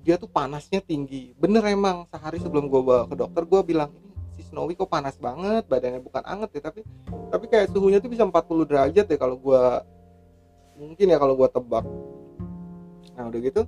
dia 0.03 0.19
tuh 0.19 0.27
panasnya 0.27 0.83
tinggi. 0.83 1.39
Bener 1.39 1.63
emang 1.71 2.11
sehari 2.11 2.43
sebelum 2.43 2.67
gue 2.67 2.81
bawa 2.83 3.07
ke 3.07 3.15
dokter 3.15 3.43
gue 3.47 3.61
bilang 3.63 3.91
ini 3.95 4.09
si 4.39 4.47
Snowy 4.47 4.79
kok 4.79 4.87
panas 4.87 5.19
banget 5.19 5.67
badannya 5.67 5.99
bukan 5.99 6.23
anget 6.23 6.51
ya 6.55 6.71
tapi 6.71 6.87
tapi 7.35 7.45
kayak 7.51 7.75
suhunya 7.75 7.99
tuh 7.99 8.07
bisa 8.07 8.23
40 8.23 8.71
derajat 8.71 9.07
ya 9.11 9.19
kalau 9.19 9.35
gua 9.35 9.83
mungkin 10.79 11.11
ya 11.11 11.19
kalau 11.19 11.35
gua 11.35 11.51
tebak. 11.51 11.83
Nah 13.19 13.25
udah 13.27 13.41
gitu 13.43 13.63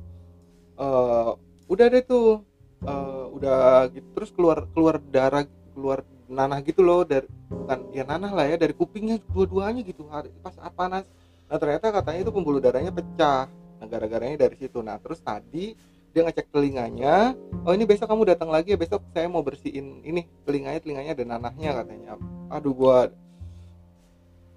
uh, 0.78 1.34
udah 1.70 1.86
deh 1.86 2.02
tuh 2.02 2.42
uh, 2.82 3.30
udah 3.30 3.86
gitu 3.94 4.08
terus 4.18 4.34
keluar 4.34 4.66
keluar 4.74 4.98
darah 4.98 5.46
keluar 5.70 6.02
nanah 6.26 6.58
gitu 6.66 6.82
loh 6.82 7.06
dari 7.06 7.30
bukan 7.46 7.94
ya 7.94 8.02
nanah 8.02 8.30
lah 8.34 8.46
ya 8.50 8.58
dari 8.58 8.74
kupingnya 8.74 9.22
dua-duanya 9.30 9.86
gitu 9.86 10.06
hari 10.10 10.34
pas 10.42 10.54
saat 10.54 10.74
panas. 10.74 11.06
Nah 11.46 11.58
ternyata 11.58 11.90
katanya 11.94 12.26
itu 12.26 12.32
pembuluh 12.34 12.58
darahnya 12.58 12.90
pecah 12.90 13.46
nah 13.78 13.86
gara-garanya 13.86 14.46
dari 14.46 14.58
situ. 14.58 14.82
Nah 14.82 14.98
terus 14.98 15.22
tadi 15.22 15.78
dia 16.10 16.26
ngecek 16.26 16.50
telinganya 16.50 17.38
oh 17.62 17.70
ini 17.70 17.86
besok 17.86 18.10
kamu 18.10 18.34
datang 18.34 18.50
lagi 18.50 18.74
ya 18.74 18.78
besok 18.78 19.06
saya 19.14 19.30
mau 19.30 19.46
bersihin 19.46 20.02
ini 20.02 20.26
telinganya 20.42 20.82
telinganya 20.82 21.12
ada 21.14 21.24
nanahnya 21.26 21.70
katanya. 21.82 22.18
Aduh 22.50 22.74
gua 22.74 23.14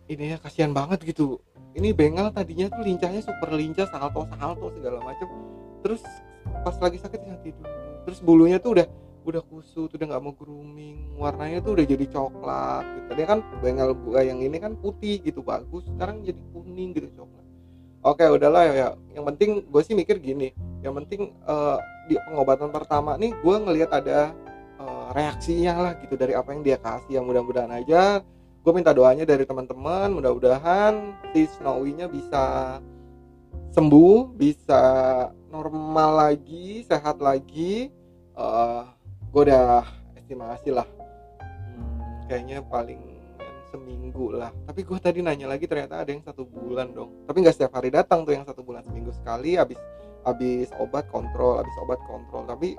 ini 0.10 0.34
ya 0.34 0.38
kasihan 0.42 0.74
banget 0.74 1.06
gitu. 1.06 1.38
Ini 1.74 1.90
bengal 1.94 2.30
tadinya 2.30 2.70
tuh 2.70 2.86
lincahnya 2.86 3.22
super 3.22 3.50
lincah 3.54 3.86
salto 3.90 4.30
salto 4.30 4.70
segala 4.78 5.02
macam 5.02 5.30
terus 5.82 6.06
pas 6.64 6.76
lagi 6.80 6.98
sakit 7.00 7.20
yang 7.24 7.40
tidur. 7.44 7.68
Terus 8.04 8.20
bulunya 8.20 8.60
tuh 8.60 8.80
udah 8.80 8.88
udah 9.24 9.42
kusut 9.48 9.90
udah 9.96 10.06
nggak 10.06 10.24
mau 10.24 10.36
grooming. 10.36 11.16
Warnanya 11.16 11.64
tuh 11.64 11.80
udah 11.80 11.86
jadi 11.88 12.06
coklat 12.12 12.84
gitu. 12.84 13.06
Tadi 13.16 13.24
kan 13.24 13.40
bengal 13.64 13.96
gua 13.96 14.22
yang 14.24 14.44
ini 14.44 14.60
kan 14.60 14.76
putih 14.76 15.24
gitu 15.24 15.40
bagus. 15.40 15.88
Sekarang 15.88 16.24
jadi 16.24 16.40
kuning 16.52 16.92
gitu 16.96 17.08
coklat. 17.24 17.46
Oke 18.04 18.28
udahlah 18.28 18.68
ya, 18.68 18.74
ya. 18.76 18.90
yang 19.16 19.24
penting 19.32 19.64
gue 19.64 19.82
sih 19.82 19.96
mikir 19.96 20.20
gini. 20.20 20.52
Yang 20.84 20.94
penting 21.04 21.22
uh, 21.48 21.80
di 22.12 22.20
pengobatan 22.20 22.68
pertama 22.68 23.16
nih 23.16 23.32
gue 23.32 23.56
ngelihat 23.64 23.96
ada 23.96 24.36
uh, 24.76 25.16
reaksinya 25.16 25.80
lah 25.80 25.92
gitu 26.04 26.20
dari 26.20 26.36
apa 26.36 26.52
yang 26.52 26.68
dia 26.68 26.76
kasih. 26.76 27.24
Yang 27.24 27.26
mudah-mudahan 27.32 27.72
aja 27.80 28.20
gue 28.64 28.72
minta 28.76 28.92
doanya 28.92 29.24
dari 29.24 29.48
teman-teman. 29.48 30.12
Mudah-mudahan 30.20 31.16
si 31.32 31.48
Snowy-nya 31.48 32.12
bisa 32.12 32.78
sembuh 33.72 34.36
bisa 34.36 34.82
normal 35.54 36.10
lagi 36.18 36.82
sehat 36.90 37.22
lagi 37.22 37.94
uh, 38.34 38.90
gue 39.30 39.42
udah 39.46 39.86
estimasi 40.18 40.74
lah. 40.74 40.90
Hmm, 41.70 42.26
kayaknya 42.26 42.66
paling 42.66 43.22
seminggu 43.70 44.34
lah. 44.34 44.50
Tapi 44.66 44.82
gue 44.82 44.98
tadi 44.98 45.22
nanya 45.22 45.46
lagi 45.46 45.70
ternyata 45.70 46.02
ada 46.02 46.10
yang 46.10 46.26
satu 46.26 46.42
bulan 46.50 46.90
dong. 46.98 47.30
Tapi 47.30 47.38
nggak 47.46 47.54
setiap 47.54 47.78
hari 47.78 47.94
datang 47.94 48.26
tuh 48.26 48.34
yang 48.34 48.46
satu 48.50 48.66
bulan 48.66 48.82
seminggu 48.82 49.14
sekali 49.14 49.54
habis 49.54 49.78
habis 50.26 50.74
obat 50.82 51.06
kontrol 51.14 51.62
habis 51.62 51.76
obat 51.86 52.02
kontrol. 52.10 52.50
Tapi 52.50 52.74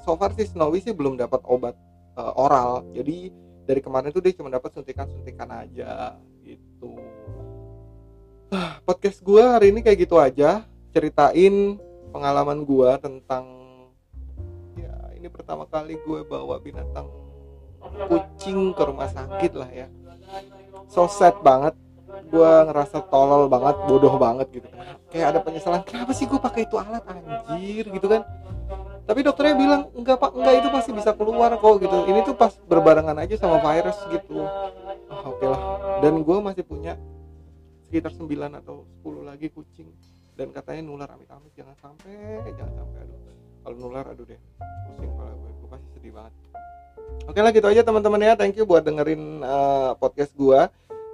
so 0.00 0.16
far 0.16 0.32
sih 0.32 0.48
Snowy 0.48 0.80
sih 0.80 0.96
belum 0.96 1.20
dapat 1.20 1.44
obat 1.44 1.76
uh, 2.16 2.32
oral. 2.40 2.88
Jadi 2.96 3.28
dari 3.68 3.80
kemarin 3.84 4.08
tuh 4.12 4.24
dia 4.24 4.32
cuma 4.32 4.48
dapat 4.48 4.72
suntikan-suntikan 4.72 5.48
aja 5.52 6.16
gitu. 6.40 6.96
Podcast 8.88 9.20
gue 9.20 9.44
hari 9.44 9.76
ini 9.76 9.84
kayak 9.84 10.08
gitu 10.08 10.16
aja. 10.16 10.64
Ceritain 10.92 11.80
pengalaman 12.14 12.62
gue 12.62 12.90
tentang 13.02 13.44
ini 15.18 15.32
pertama 15.32 15.64
kali 15.64 15.98
gue 15.98 16.20
bawa 16.22 16.60
binatang 16.60 17.08
kucing 18.06 18.76
ke 18.76 18.82
rumah 18.84 19.08
sakit 19.08 19.52
lah 19.56 19.70
ya. 19.72 19.88
So 20.86 21.08
sad 21.08 21.40
banget. 21.40 21.72
Gue 22.28 22.44
ngerasa 22.44 23.08
tolol 23.08 23.48
banget 23.48 23.72
bodoh 23.88 24.14
banget 24.20 24.52
gitu. 24.52 24.68
Kayak 25.08 25.26
ada 25.32 25.40
penyesalan 25.40 25.80
kenapa 25.82 26.12
sih 26.12 26.28
gue 26.28 26.36
pakai 26.36 26.68
itu 26.68 26.76
alat 26.76 27.00
anjir? 27.08 27.88
Gitu 27.88 28.04
kan. 28.04 28.20
Tapi 29.08 29.20
dokternya 29.24 29.56
bilang 29.56 29.82
enggak 29.96 30.20
pak. 30.20 30.36
Enggak 30.36 30.54
itu 30.60 30.68
pasti 30.68 30.90
bisa 30.92 31.16
keluar 31.16 31.56
kok 31.56 31.74
gitu. 31.80 32.04
Ini 32.04 32.20
tuh 32.28 32.36
pas 32.36 32.52
berbarengan 32.68 33.16
aja 33.16 33.34
sama 33.40 33.64
virus 33.64 33.96
gitu. 34.12 34.44
Oh, 35.08 35.32
oke 35.32 35.40
okay 35.40 35.48
lah. 35.48 35.62
Dan 36.04 36.20
gue 36.20 36.36
masih 36.44 36.68
punya 36.68 37.00
sekitar 37.88 38.12
9 38.12 38.28
atau 38.60 38.84
10 39.00 39.24
lagi 39.24 39.48
kucing 39.48 39.88
dan 40.34 40.50
katanya 40.50 40.82
nular 40.82 41.08
amit-amit 41.14 41.50
jangan 41.54 41.74
sampai 41.78 42.42
jangan 42.58 42.74
sampai 42.82 42.98
aduh. 43.06 43.18
Kalau 43.64 43.76
nular 43.80 44.04
aduh 44.10 44.26
deh 44.26 44.40
pusing 44.90 45.10
kepala 45.14 45.32
gue 45.32 45.50
gue 45.54 45.68
pasti 45.70 45.88
sedih 45.96 46.12
banget. 46.12 46.32
Oke 47.30 47.40
lah 47.40 47.52
gitu 47.54 47.66
aja 47.70 47.82
teman-teman 47.86 48.20
ya. 48.20 48.32
Thank 48.34 48.58
you 48.58 48.66
buat 48.66 48.82
dengerin 48.82 49.40
uh, 49.46 49.94
podcast 49.96 50.34
gue 50.34 50.60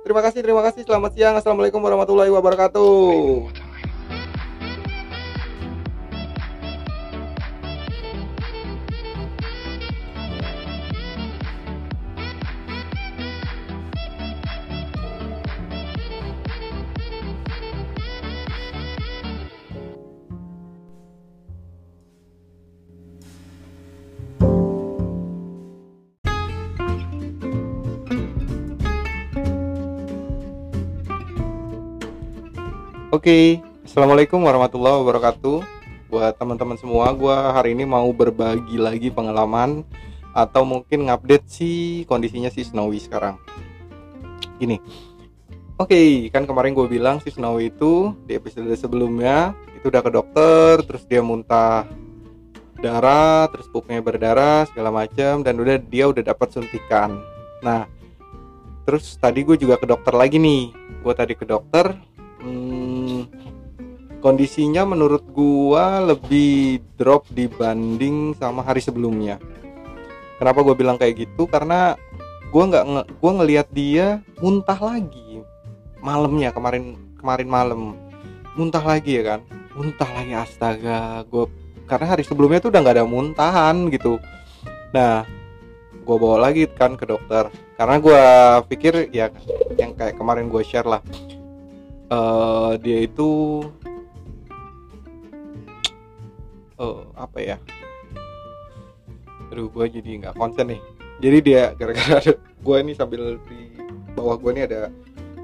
terima 0.02 0.20
kasih 0.24 0.40
terima 0.40 0.62
kasih. 0.64 0.82
Selamat 0.88 1.12
siang. 1.12 1.34
Assalamualaikum 1.36 1.80
warahmatullahi 1.84 2.32
wabarakatuh 2.32 3.69
Oke, 33.10 33.26
okay. 33.26 33.46
assalamualaikum 33.82 34.38
warahmatullahi 34.38 35.02
wabarakatuh. 35.02 35.66
Buat 36.14 36.38
teman-teman 36.38 36.78
semua, 36.78 37.10
gue 37.10 37.34
hari 37.34 37.74
ini 37.74 37.82
mau 37.82 38.06
berbagi 38.14 38.78
lagi 38.78 39.10
pengalaman 39.10 39.82
atau 40.30 40.62
mungkin 40.62 41.10
ngupdate 41.10 41.42
si 41.50 41.70
kondisinya 42.06 42.54
si 42.54 42.62
Snowy 42.62 43.02
sekarang. 43.02 43.34
Gini, 44.62 44.78
oke, 45.74 45.90
okay, 45.90 46.30
kan 46.30 46.46
kemarin 46.46 46.70
gue 46.70 46.86
bilang 46.86 47.18
si 47.18 47.34
Snowy 47.34 47.74
itu 47.74 48.14
di 48.30 48.38
episode 48.38 48.70
sebelumnya 48.78 49.58
itu 49.74 49.90
udah 49.90 50.06
ke 50.06 50.10
dokter, 50.14 50.78
terus 50.86 51.02
dia 51.10 51.18
muntah 51.18 51.90
darah, 52.78 53.50
terus 53.50 53.66
pupnya 53.74 53.98
berdarah 53.98 54.70
segala 54.70 54.94
macam, 54.94 55.42
dan 55.42 55.58
udah 55.58 55.82
dia 55.82 56.06
udah 56.06 56.22
dapat 56.22 56.54
suntikan. 56.54 57.18
Nah, 57.58 57.90
terus 58.86 59.18
tadi 59.18 59.42
gue 59.42 59.58
juga 59.58 59.82
ke 59.82 59.90
dokter 59.90 60.14
lagi 60.14 60.38
nih. 60.38 60.78
Gue 61.02 61.10
tadi 61.16 61.34
ke 61.34 61.42
dokter, 61.42 61.96
hmm, 62.40 63.18
kondisinya 64.20 64.84
menurut 64.84 65.24
gua 65.32 66.00
lebih 66.04 66.84
drop 67.00 67.24
dibanding 67.32 68.36
sama 68.36 68.60
hari 68.60 68.84
sebelumnya. 68.84 69.40
Kenapa 70.36 70.64
gua 70.64 70.76
bilang 70.76 70.96
kayak 71.00 71.24
gitu? 71.28 71.48
Karena 71.48 71.96
gua 72.52 72.64
nggak 72.68 72.84
nge 72.84 73.02
gua 73.20 73.32
ngelihat 73.40 73.68
dia 73.72 74.06
muntah 74.40 74.78
lagi 74.80 75.44
malamnya 76.00 76.52
kemarin 76.52 76.96
kemarin 77.20 77.48
malam. 77.48 77.80
Muntah 78.56 78.82
lagi 78.82 79.20
ya 79.20 79.36
kan? 79.36 79.40
Muntah 79.76 80.08
lagi 80.10 80.34
astaga 80.36 81.24
gua 81.28 81.48
karena 81.88 82.06
hari 82.14 82.22
sebelumnya 82.22 82.62
tuh 82.62 82.70
udah 82.70 82.80
nggak 82.80 82.96
ada 83.00 83.06
muntahan 83.08 83.76
gitu. 83.90 84.20
Nah 84.94 85.26
gue 86.00 86.16
bawa 86.16 86.50
lagi 86.50 86.66
kan 86.70 86.94
ke 86.94 87.04
dokter. 87.04 87.50
Karena 87.74 87.96
gue 87.96 88.22
pikir 88.70 89.08
ya 89.10 89.32
yang 89.74 89.96
kayak 89.96 90.20
kemarin 90.20 90.52
gue 90.52 90.62
share 90.62 90.86
lah 90.86 91.00
uh, 92.10 92.76
dia 92.76 93.06
itu 93.06 93.62
uh, 96.76 97.06
apa 97.16 97.38
ya? 97.38 97.56
Aduh 99.54 99.70
gue 99.72 99.86
jadi 99.88 100.10
nggak 100.26 100.34
konsen 100.36 100.76
nih. 100.76 100.80
Jadi 101.20 101.38
dia 101.40 101.62
gara-gara 101.78 102.20
gue 102.36 102.76
ini 102.82 102.92
sambil 102.92 103.40
di 103.48 103.72
bawah 104.12 104.36
gue 104.36 104.50
ini 104.52 104.62
ada 104.66 104.92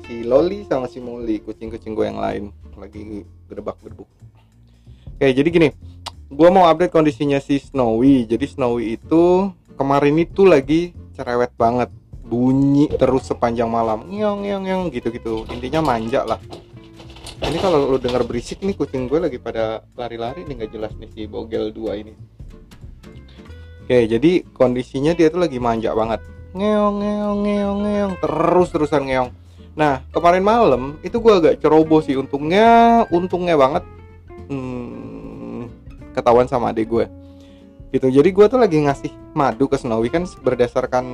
si 0.04 0.26
Loli 0.26 0.66
sama 0.68 0.90
si 0.90 1.00
Molly 1.00 1.40
kucing-kucing 1.40 1.96
gue 1.96 2.06
yang 2.06 2.20
lain 2.20 2.52
lagi 2.76 3.24
gedebak 3.48 3.80
gedebuk 3.80 4.06
oke 5.16 5.26
jadi 5.32 5.48
gini 5.48 5.68
gue 6.26 6.48
mau 6.50 6.66
update 6.66 6.90
kondisinya 6.90 7.38
si 7.38 7.62
Snowy. 7.62 8.26
Jadi 8.26 8.46
Snowy 8.50 8.98
itu 8.98 9.50
kemarin 9.78 10.18
itu 10.18 10.42
lagi 10.42 10.90
cerewet 11.14 11.54
banget 11.54 11.90
bunyi 12.26 12.90
terus 12.90 13.30
sepanjang 13.30 13.70
malam. 13.70 14.02
Ngeong 14.10 14.42
ngeong 14.42 14.64
ngeong 14.66 14.84
gitu 14.90 15.08
gitu 15.14 15.34
intinya 15.54 15.80
manja 15.80 16.26
lah. 16.26 16.42
Ini 17.36 17.58
kalau 17.62 17.86
lu 17.86 17.98
dengar 18.02 18.26
berisik 18.26 18.64
nih 18.66 18.74
kucing 18.74 19.06
gue 19.06 19.22
lagi 19.22 19.38
pada 19.38 19.86
lari-lari 19.94 20.42
nih 20.42 20.54
nggak 20.58 20.70
jelas 20.74 20.92
nih 20.98 21.08
si 21.14 21.22
bogel 21.30 21.70
dua 21.70 21.94
ini. 21.94 22.12
Oke 23.86 24.10
jadi 24.10 24.42
kondisinya 24.50 25.14
dia 25.14 25.30
tuh 25.30 25.46
lagi 25.46 25.62
manja 25.62 25.94
banget. 25.94 26.20
Ngeong 26.56 26.96
ngeong 26.98 27.38
ngeong 27.46 27.78
ngeong. 27.86 28.12
Terus 28.18 28.68
terusan 28.74 29.06
ngeong. 29.06 29.30
Nah 29.78 30.02
kemarin 30.10 30.42
malam 30.42 30.82
itu 31.06 31.22
gue 31.22 31.32
agak 31.32 31.54
ceroboh 31.62 32.02
sih. 32.02 32.18
Untungnya 32.18 33.04
untungnya 33.14 33.54
banget 33.54 33.84
hmm, 34.50 35.70
ketahuan 36.16 36.50
sama 36.50 36.74
adik 36.74 36.90
gue 36.90 37.06
gitu. 37.94 38.10
Jadi 38.10 38.28
gue 38.34 38.46
tuh 38.48 38.58
lagi 38.58 38.82
ngasih 38.82 39.12
madu 39.36 39.70
ke 39.70 39.78
Snowy 39.78 40.10
kan 40.10 40.26
berdasarkan 40.42 41.04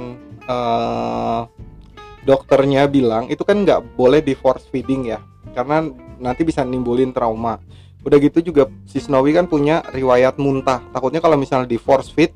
uh, 0.46 1.48
dokternya 2.22 2.86
bilang 2.86 3.26
itu 3.28 3.42
kan 3.42 3.66
nggak 3.66 3.98
boleh 3.98 4.22
di 4.22 4.38
force 4.38 4.70
feeding 4.70 5.10
ya 5.10 5.18
karena 5.52 5.90
nanti 6.22 6.46
bisa 6.46 6.62
nimbulin 6.62 7.10
trauma. 7.10 7.58
Udah 8.02 8.18
gitu 8.18 8.42
juga 8.42 8.66
si 8.86 8.98
Snowy 8.98 9.34
kan 9.34 9.46
punya 9.46 9.82
riwayat 9.94 10.38
muntah. 10.38 10.82
Takutnya 10.90 11.22
kalau 11.22 11.38
misalnya 11.38 11.70
di 11.70 11.78
force 11.78 12.10
feed 12.10 12.34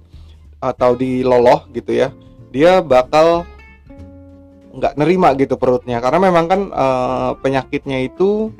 atau 0.62 0.96
di 0.96 1.20
loloh 1.20 1.68
gitu 1.76 1.92
ya 1.92 2.10
dia 2.48 2.80
bakal 2.80 3.44
nggak 4.76 4.94
nerima 5.00 5.32
gitu 5.38 5.56
perutnya. 5.56 5.98
Karena 6.04 6.18
memang 6.20 6.44
kan 6.46 6.60
uh, 6.70 7.30
penyakitnya 7.40 8.04
itu 8.04 8.52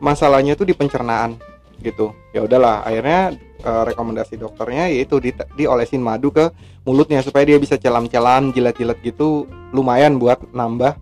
masalahnya 0.00 0.56
tuh 0.56 0.64
di 0.64 0.72
pencernaan 0.72 1.49
gitu. 1.80 2.12
Ya 2.36 2.44
udahlah 2.44 2.84
akhirnya 2.84 3.36
uh, 3.64 3.82
rekomendasi 3.88 4.36
dokternya 4.36 4.92
yaitu 4.92 5.18
di, 5.18 5.34
diolesin 5.56 6.00
madu 6.04 6.30
ke 6.30 6.52
mulutnya 6.84 7.24
supaya 7.24 7.44
dia 7.48 7.58
bisa 7.58 7.80
celam-celam 7.80 8.52
jilat-jilat 8.54 9.00
gitu 9.02 9.48
lumayan 9.72 10.20
buat 10.20 10.40
nambah 10.52 10.96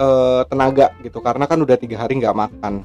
uh, 0.00 0.42
tenaga 0.48 0.92
gitu. 1.04 1.20
Karena 1.20 1.44
kan 1.44 1.60
udah 1.60 1.76
tiga 1.76 2.00
hari 2.00 2.18
nggak 2.18 2.36
makan. 2.36 2.82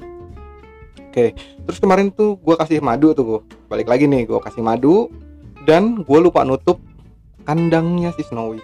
Oke 1.08 1.32
terus 1.68 1.84
kemarin 1.84 2.08
tuh 2.08 2.40
gue 2.40 2.56
kasih 2.56 2.80
madu 2.80 3.12
tuh 3.12 3.44
balik 3.68 3.92
lagi 3.92 4.08
nih 4.08 4.24
gue 4.24 4.40
kasih 4.40 4.64
madu 4.64 5.12
dan 5.68 6.00
gue 6.00 6.18
lupa 6.20 6.40
nutup 6.40 6.80
kandangnya 7.44 8.12
si 8.16 8.24
Snowy. 8.24 8.60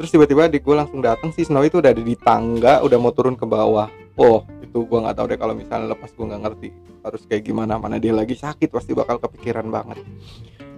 Terus 0.00 0.08
tiba-tiba 0.12 0.48
di 0.48 0.60
gue 0.60 0.74
langsung 0.76 1.00
datang 1.04 1.32
si 1.32 1.44
Snow 1.44 1.64
itu 1.64 1.80
udah 1.80 1.92
ada 1.92 2.00
di 2.00 2.16
tangga 2.16 2.80
udah 2.84 2.96
mau 3.00 3.12
turun 3.12 3.36
ke 3.36 3.44
bawah 3.44 3.88
oh 4.20 4.44
itu 4.60 4.84
gue 4.84 4.98
nggak 5.00 5.16
tahu 5.16 5.26
deh 5.32 5.38
kalau 5.40 5.54
misalnya 5.56 5.96
lepas 5.96 6.12
gue 6.12 6.26
nggak 6.28 6.42
ngerti 6.44 6.68
harus 7.00 7.22
kayak 7.24 7.42
gimana 7.48 7.80
mana 7.80 7.96
dia 7.96 8.12
lagi 8.12 8.36
sakit 8.36 8.68
pasti 8.68 8.92
bakal 8.92 9.16
kepikiran 9.16 9.66
banget 9.72 10.04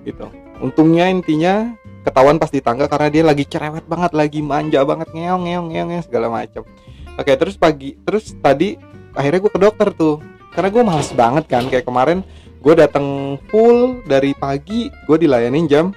gitu. 0.06 0.26
Untungnya 0.62 1.10
intinya 1.10 1.74
ketahuan 2.02 2.38
pas 2.38 2.50
di 2.50 2.58
tangga 2.58 2.90
karena 2.90 3.08
dia 3.10 3.22
lagi 3.22 3.46
cerewet 3.46 3.86
banget 3.86 4.12
lagi 4.14 4.42
manja 4.42 4.82
banget 4.82 5.08
ngeong 5.14 5.42
ngeong 5.46 5.66
ngeong, 5.70 5.88
ngeong 5.94 6.04
segala 6.06 6.26
macam 6.30 6.66
oke 7.14 7.32
terus 7.38 7.54
pagi 7.54 7.94
terus 8.02 8.34
tadi 8.42 8.74
akhirnya 9.14 9.40
gue 9.46 9.52
ke 9.54 9.60
dokter 9.62 9.88
tuh 9.94 10.18
karena 10.52 10.68
gue 10.74 10.82
males 10.82 11.10
banget 11.14 11.44
kan 11.46 11.64
kayak 11.70 11.86
kemarin 11.86 12.26
gue 12.58 12.74
datang 12.74 13.38
full 13.50 14.02
dari 14.06 14.34
pagi 14.34 14.90
gue 15.06 15.16
dilayanin 15.16 15.66
jam 15.70 15.94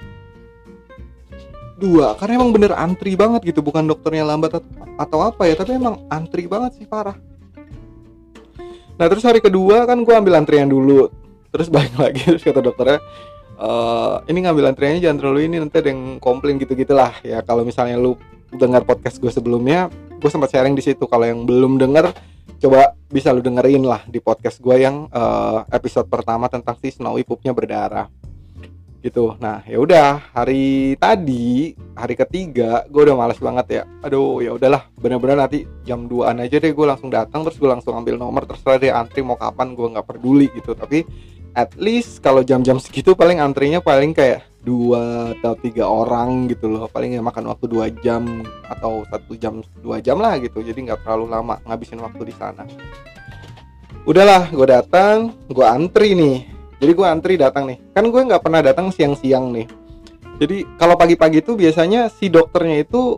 dua 1.76 2.16
karena 2.16 2.40
emang 2.40 2.54
bener 2.54 2.72
antri 2.72 3.18
banget 3.18 3.52
gitu 3.52 3.60
bukan 3.60 3.84
dokternya 3.84 4.24
lambat 4.24 4.62
atau 4.96 5.18
apa 5.20 5.44
ya 5.44 5.58
tapi 5.58 5.76
emang 5.76 6.06
antri 6.08 6.48
banget 6.48 6.80
sih 6.80 6.86
parah 6.88 7.18
nah 8.96 9.06
terus 9.06 9.24
hari 9.24 9.44
kedua 9.44 9.84
kan 9.84 10.00
gue 10.02 10.14
ambil 10.14 10.40
antrian 10.40 10.68
dulu. 10.68 11.08
Terus 11.52 11.68
balik 11.72 11.96
lagi 12.02 12.20
terus 12.24 12.44
kata 12.44 12.60
dokternya 12.60 13.00
e, 13.56 13.68
ini 14.28 14.44
ngambil 14.44 14.72
antriannya 14.72 15.00
jangan 15.00 15.18
terlalu 15.20 15.40
ini 15.48 15.56
nanti 15.60 15.80
ada 15.80 15.88
yang 15.92 16.20
komplain 16.20 16.60
gitu 16.60 16.76
gitulah 16.76 17.12
ya 17.24 17.40
kalau 17.40 17.64
misalnya 17.64 17.96
lu 17.96 18.16
dengar 18.52 18.84
podcast 18.84 19.20
gue 19.20 19.32
sebelumnya 19.32 19.88
gue 20.16 20.30
sempat 20.32 20.52
sharing 20.52 20.76
di 20.76 20.84
situ. 20.84 21.04
Kalau 21.08 21.24
yang 21.24 21.44
belum 21.44 21.80
denger 21.80 22.12
coba 22.56 22.96
bisa 23.12 23.30
lu 23.36 23.44
dengerin 23.44 23.84
lah 23.84 24.00
di 24.08 24.16
podcast 24.16 24.64
gue 24.64 24.80
yang 24.80 25.12
uh, 25.12 25.68
episode 25.68 26.08
pertama 26.08 26.48
tentang 26.48 26.76
si 26.80 26.88
Snowy 26.88 27.22
Pupnya 27.22 27.52
berdarah 27.52 28.08
gitu. 29.06 29.38
Nah 29.38 29.62
ya 29.62 29.78
udah 29.78 30.34
hari 30.34 30.98
tadi 30.98 31.78
hari 31.94 32.18
ketiga 32.18 32.82
gue 32.90 33.06
udah 33.06 33.14
males 33.14 33.38
banget 33.38 33.66
ya. 33.70 33.82
Aduh 34.02 34.42
ya 34.42 34.58
udahlah 34.58 34.90
bener-bener 34.98 35.38
nanti 35.38 35.62
jam 35.86 36.10
2an 36.10 36.42
aja 36.42 36.58
deh 36.58 36.74
gue 36.74 36.86
langsung 36.86 37.14
datang 37.14 37.46
terus 37.46 37.56
gue 37.62 37.70
langsung 37.70 37.94
ambil 37.94 38.18
nomor 38.18 38.42
terserah 38.42 38.82
deh 38.82 38.90
antri 38.90 39.22
mau 39.22 39.38
kapan 39.38 39.78
gue 39.78 39.86
nggak 39.94 40.06
peduli 40.10 40.50
gitu. 40.58 40.74
Tapi 40.74 41.06
at 41.54 41.78
least 41.78 42.20
kalau 42.20 42.42
jam-jam 42.42 42.82
segitu 42.82 43.14
paling 43.14 43.38
antrinya 43.38 43.78
paling 43.78 44.10
kayak 44.12 44.42
dua 44.66 45.30
atau 45.38 45.54
tiga 45.54 45.86
orang 45.86 46.50
gitu 46.50 46.66
loh. 46.66 46.90
Paling 46.90 47.14
ya 47.14 47.22
makan 47.22 47.46
waktu 47.46 47.70
dua 47.70 47.86
jam 48.02 48.42
atau 48.66 49.06
satu 49.06 49.38
jam 49.38 49.62
dua 49.78 50.02
jam 50.02 50.18
lah 50.18 50.42
gitu. 50.42 50.58
Jadi 50.58 50.90
nggak 50.90 51.06
terlalu 51.06 51.30
lama 51.30 51.62
ngabisin 51.62 52.02
waktu 52.02 52.26
di 52.26 52.34
sana. 52.34 52.66
Udahlah 54.06 54.50
gue 54.50 54.66
datang 54.66 55.34
gue 55.46 55.66
antri 55.66 56.14
nih 56.14 56.55
jadi 56.76 56.92
gue 56.92 57.06
antri 57.08 57.34
datang 57.40 57.64
nih. 57.72 57.78
Kan 57.96 58.12
gue 58.12 58.20
nggak 58.20 58.42
pernah 58.44 58.60
datang 58.60 58.92
siang-siang 58.92 59.48
nih. 59.52 59.66
Jadi 60.36 60.68
kalau 60.76 61.00
pagi-pagi 61.00 61.40
itu 61.40 61.56
biasanya 61.56 62.12
si 62.12 62.28
dokternya 62.28 62.84
itu 62.84 63.16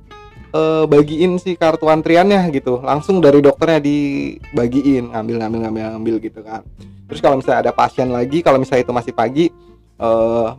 e, 0.55 0.87
bagiin 0.87 1.43
si 1.43 1.59
kartu 1.59 1.91
antriannya 1.91 2.47
gitu. 2.55 2.79
Langsung 2.79 3.19
dari 3.19 3.43
dokternya 3.43 3.83
dibagiin 3.83 5.11
ngambil 5.11 5.37
ngambil 5.43 5.59
ngambil 5.67 5.83
ngambil 5.99 6.15
gitu 6.23 6.41
kan. 6.47 6.63
Terus 7.11 7.19
kalau 7.19 7.43
misalnya 7.43 7.61
ada 7.67 7.73
pasien 7.75 8.09
lagi 8.15 8.39
kalau 8.47 8.63
misalnya 8.63 8.87
itu 8.87 8.95
masih 8.95 9.13
pagi 9.19 9.47
e, 9.99 10.09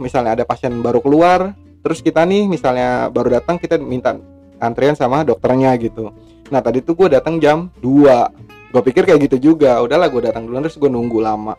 misalnya 0.03 0.35
ada 0.35 0.43
pasien 0.43 0.75
baru 0.83 0.99
keluar 0.99 1.55
terus 1.79 2.03
kita 2.03 2.27
nih 2.27 2.43
misalnya 2.51 3.07
baru 3.07 3.39
datang 3.39 3.55
kita 3.55 3.79
minta 3.79 4.19
antrian 4.59 4.99
sama 4.99 5.23
dokternya 5.23 5.71
gitu. 5.79 6.11
Nah 6.51 6.59
tadi 6.59 6.83
tuh 6.83 6.99
gue 6.99 7.15
datang 7.15 7.39
jam 7.39 7.71
2 7.79 8.75
gue 8.75 8.81
pikir 8.91 9.07
kayak 9.07 9.31
gitu 9.31 9.55
juga. 9.55 9.79
Udahlah 9.79 10.11
gue 10.11 10.27
datang 10.27 10.43
dulu 10.43 10.59
terus 10.67 10.75
gue 10.75 10.91
nunggu 10.91 11.23
lama 11.23 11.55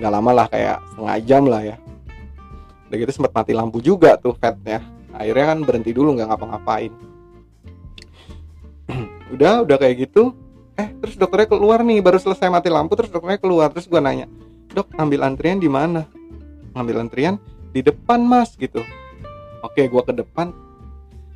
nggak 0.00 0.12
lama 0.16 0.30
lah 0.32 0.46
kayak 0.48 0.80
setengah 0.96 1.16
jam 1.28 1.42
lah 1.44 1.62
ya. 1.62 1.76
Udah 2.88 2.96
gitu 2.96 3.12
sempat 3.12 3.32
mati 3.36 3.52
lampu 3.52 3.78
juga 3.84 4.16
tuh 4.16 4.32
fatnya 4.34 4.80
akhirnya 5.12 5.52
kan 5.52 5.58
berhenti 5.68 5.92
dulu 5.92 6.16
nggak 6.16 6.28
ngapa-ngapain. 6.32 6.92
Udah 9.36 9.62
udah 9.62 9.76
kayak 9.78 10.10
gitu. 10.10 10.34
Eh 10.74 10.88
terus 10.98 11.14
dokternya 11.14 11.46
keluar 11.52 11.84
nih 11.84 12.00
baru 12.00 12.16
selesai 12.18 12.48
mati 12.48 12.72
lampu 12.72 12.96
terus 12.96 13.12
dokternya 13.12 13.38
keluar. 13.38 13.68
Terus 13.70 13.86
gue 13.86 14.00
nanya 14.00 14.26
dok 14.72 14.88
ambil 14.96 15.28
antrian 15.28 15.60
di 15.60 15.68
mana? 15.68 16.08
Ngambil 16.74 17.06
antrian 17.06 17.36
di 17.70 17.84
depan 17.84 18.24
mas 18.24 18.56
gitu. 18.56 18.82
Oke 19.60 19.86
gue 19.86 20.02
ke 20.02 20.16
depan. 20.16 20.50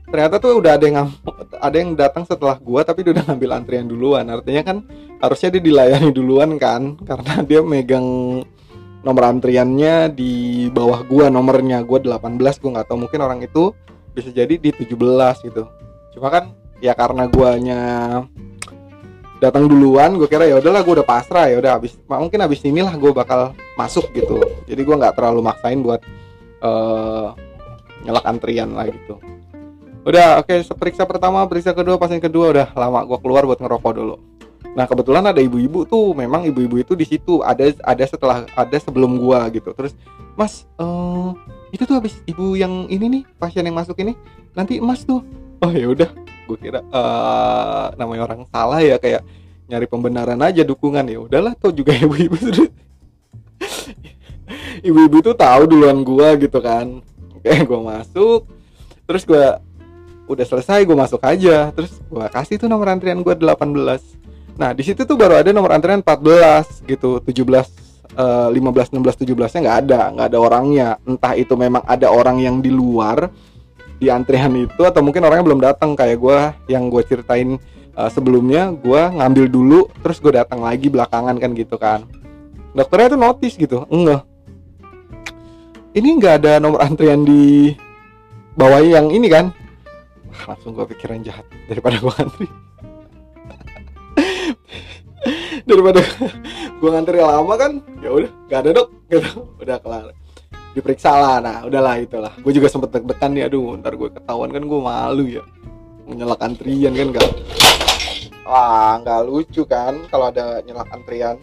Ternyata 0.08 0.36
tuh 0.38 0.58
udah 0.60 0.78
ada 0.78 0.86
yang 0.86 1.10
ada 1.58 1.76
yang 1.76 1.96
datang 1.96 2.28
setelah 2.28 2.60
gua 2.60 2.84
tapi 2.84 3.02
dia 3.02 3.16
udah 3.16 3.24
ngambil 3.24 3.50
antrian 3.56 3.86
duluan. 3.88 4.24
Artinya 4.28 4.62
kan 4.62 4.76
harusnya 5.18 5.56
dia 5.56 5.62
dilayani 5.64 6.10
duluan 6.12 6.60
kan 6.60 6.94
karena 7.02 7.40
dia 7.42 7.60
megang 7.64 8.06
nomor 9.04 9.28
antriannya 9.28 10.10
di 10.10 10.66
bawah 10.72 11.04
gua 11.04 11.28
nomornya. 11.28 11.84
Gua 11.84 12.00
18 12.00 12.40
gua 12.58 12.70
nggak 12.80 12.86
tahu. 12.88 12.98
Mungkin 13.06 13.20
orang 13.20 13.40
itu 13.44 13.76
bisa 14.16 14.32
jadi 14.32 14.56
di 14.56 14.70
17 14.72 15.44
gitu. 15.44 15.68
Cuma 16.16 16.32
kan 16.32 16.56
ya 16.80 16.96
karena 16.96 17.28
guanya 17.28 17.80
datang 19.42 19.68
duluan 19.68 20.16
gue 20.16 20.24
kira 20.24 20.48
ya 20.48 20.56
udahlah 20.56 20.80
gue 20.80 20.94
udah 21.02 21.04
pasrah 21.04 21.52
ya 21.52 21.60
udah 21.60 21.76
habis 21.76 21.98
mungkin 22.08 22.40
habis 22.40 22.64
inilah 22.64 22.94
gue 22.96 23.12
bakal 23.12 23.52
masuk 23.76 24.08
gitu. 24.14 24.40
Jadi 24.64 24.80
gue 24.80 24.96
nggak 24.96 25.18
terlalu 25.18 25.44
maksain 25.44 25.84
buat 25.84 26.00
uh, 26.64 27.34
nyelak 28.06 28.24
antrian 28.24 28.72
lah 28.72 28.88
gitu. 28.88 29.20
Udah 30.04 30.40
oke 30.40 30.48
okay, 30.48 30.64
periksa 30.76 31.04
pertama 31.04 31.44
periksa 31.44 31.76
kedua 31.76 32.00
pasien 32.00 32.22
kedua. 32.22 32.54
Udah 32.54 32.68
lama 32.72 33.04
gue 33.04 33.18
keluar 33.20 33.44
buat 33.44 33.60
ngerokok 33.60 33.92
dulu 33.92 34.16
Nah 34.74 34.90
kebetulan 34.90 35.22
ada 35.22 35.38
ibu-ibu 35.38 35.86
tuh, 35.86 36.12
memang 36.18 36.42
ibu-ibu 36.50 36.82
itu 36.82 36.92
di 36.98 37.06
situ 37.06 37.40
ada 37.46 37.70
ada 37.86 38.04
setelah 38.04 38.42
ada 38.58 38.76
sebelum 38.82 39.16
gua 39.22 39.46
gitu. 39.54 39.70
Terus 39.70 39.94
Mas, 40.34 40.66
uh, 40.82 41.30
itu 41.70 41.86
tuh 41.86 41.94
habis 41.94 42.18
ibu 42.26 42.58
yang 42.58 42.90
ini 42.90 43.06
nih 43.06 43.22
pasien 43.38 43.62
yang 43.62 43.78
masuk 43.78 43.94
ini, 44.02 44.18
nanti 44.50 44.82
Mas 44.82 45.06
tuh. 45.06 45.22
Oh 45.62 45.70
ya 45.70 45.86
udah, 45.86 46.10
gue 46.50 46.58
kira 46.58 46.82
uh, 46.90 47.94
namanya 47.94 48.26
orang 48.26 48.42
salah 48.50 48.82
ya 48.82 48.98
kayak 48.98 49.22
nyari 49.70 49.86
pembenaran 49.86 50.42
aja 50.42 50.66
dukungan 50.66 51.06
ya. 51.06 51.22
Udahlah 51.22 51.54
tuh 51.62 51.70
juga 51.70 51.94
ibu-ibu 51.94 52.34
sudah. 52.34 52.68
ibu-ibu 54.82 55.22
tuh 55.22 55.38
tahu 55.38 55.70
duluan 55.70 56.02
gua 56.02 56.34
gitu 56.34 56.58
kan. 56.58 56.98
Kayak 57.46 57.70
gua 57.70 57.80
masuk, 57.94 58.50
terus 59.06 59.22
gua 59.22 59.62
udah 60.24 60.46
selesai 60.48 60.88
gue 60.88 60.96
masuk 60.96 61.20
aja 61.20 61.68
terus 61.76 62.00
gue 62.00 62.26
kasih 62.32 62.56
tuh 62.56 62.64
nomor 62.64 62.88
antrian 62.88 63.20
gue 63.20 63.34
18 63.36 64.23
Nah, 64.54 64.70
di 64.70 64.86
situ 64.86 65.02
tuh 65.02 65.18
baru 65.18 65.42
ada 65.42 65.50
nomor 65.50 65.74
antrian 65.74 65.98
14 65.98 66.86
gitu, 66.86 67.18
17 67.18 67.84
uh, 68.14 68.48
15 68.54 68.94
16 68.94 69.26
17-nya 69.26 69.60
nggak 69.66 69.78
ada, 69.86 70.00
nggak 70.14 70.26
ada 70.30 70.38
orangnya. 70.38 70.88
Entah 71.02 71.34
itu 71.34 71.58
memang 71.58 71.82
ada 71.82 72.06
orang 72.06 72.38
yang 72.38 72.62
di 72.62 72.70
luar 72.70 73.30
di 73.98 74.10
antrian 74.10 74.54
itu 74.54 74.82
atau 74.86 75.02
mungkin 75.02 75.26
orangnya 75.26 75.46
belum 75.46 75.60
datang 75.62 75.94
kayak 75.98 76.18
gue 76.18 76.38
yang 76.70 76.86
gue 76.86 77.02
ceritain 77.02 77.58
uh, 77.98 78.10
sebelumnya, 78.10 78.70
gue 78.70 79.02
ngambil 79.18 79.50
dulu 79.50 79.80
terus 80.06 80.22
gue 80.22 80.38
datang 80.38 80.62
lagi 80.62 80.86
belakangan 80.86 81.34
kan 81.34 81.50
gitu 81.58 81.74
kan. 81.74 82.06
Dokternya 82.74 83.18
tuh 83.18 83.20
notice 83.20 83.54
gitu, 83.58 83.86
enggak. 83.90 84.22
Ini 85.94 86.08
nggak 86.18 86.34
ada 86.42 86.52
nomor 86.58 86.82
antrian 86.82 87.22
di 87.26 87.74
bawah 88.54 88.82
yang 88.82 89.10
ini 89.10 89.26
kan. 89.26 89.50
Langsung 90.46 90.74
gue 90.74 90.86
pikiran 90.94 91.22
jahat 91.26 91.46
daripada 91.70 91.98
gue 91.98 92.14
antri 92.22 92.46
daripada 95.68 96.00
gue 96.80 96.90
ngantri 96.90 97.20
lama 97.20 97.54
kan 97.56 97.72
ya 98.00 98.10
udah 98.12 98.30
gak 98.50 98.60
ada 98.66 98.70
dok. 98.82 98.88
Gitu. 99.08 99.30
Udah 99.60 99.76
kelar. 99.80 100.12
Diperiksa 100.74 101.12
lah. 101.14 101.36
Nah 101.40 101.56
udahlah 101.64 101.96
itulah. 102.00 102.32
Gue 102.42 102.52
juga 102.52 102.68
sempet 102.68 102.90
deg-degan 102.94 103.30
nih 103.32 103.44
aduh 103.48 103.78
ntar 103.80 103.94
gue 103.96 104.08
ketahuan 104.12 104.50
kan 104.52 104.62
gue 104.64 104.80
malu 104.80 105.24
ya. 105.28 105.44
Nyelak 106.04 106.40
antrian 106.44 106.92
kan 106.92 107.08
gak 107.16 107.28
wah 108.44 109.00
nggak 109.00 109.24
lucu 109.24 109.64
kan 109.64 109.96
kalau 110.12 110.28
ada 110.28 110.60
nyelak 110.62 110.88
antrian. 110.92 111.40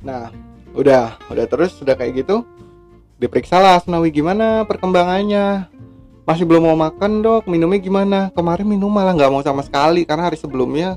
Nah 0.00 0.30
udah 0.70 1.18
udah 1.26 1.46
terus 1.50 1.74
udah 1.82 1.98
kayak 1.98 2.22
gitu 2.22 2.46
diperiksa 3.18 3.58
lah 3.58 3.82
Senawi 3.82 4.14
gimana 4.14 4.62
perkembangannya 4.64 5.66
masih 6.30 6.46
belum 6.46 6.62
mau 6.70 6.78
makan 6.78 7.26
dok. 7.26 7.50
Minumnya 7.50 7.82
gimana? 7.82 8.18
Kemarin 8.30 8.62
minum 8.62 8.86
malah 8.86 9.18
nggak 9.18 9.30
mau 9.34 9.42
sama 9.42 9.66
sekali 9.66 10.06
karena 10.06 10.30
hari 10.30 10.38
sebelumnya 10.38 10.94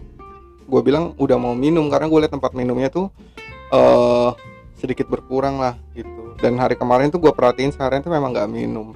gue 0.70 0.82
bilang 0.86 1.18
udah 1.18 1.38
mau 1.42 1.58
minum 1.58 1.90
karena 1.90 2.06
gue 2.06 2.20
lihat 2.22 2.34
tempat 2.38 2.54
minumnya 2.54 2.94
tuh 2.94 3.10
uh, 3.74 4.38
sedikit 4.78 5.10
berkurang 5.10 5.58
lah 5.58 5.74
gitu. 5.98 6.38
Dan 6.38 6.62
hari 6.62 6.78
kemarin 6.78 7.10
tuh 7.10 7.18
gue 7.18 7.34
perhatiin 7.34 7.74
seharian 7.74 8.06
tuh 8.06 8.14
memang 8.14 8.30
nggak 8.30 8.46
minum. 8.46 8.94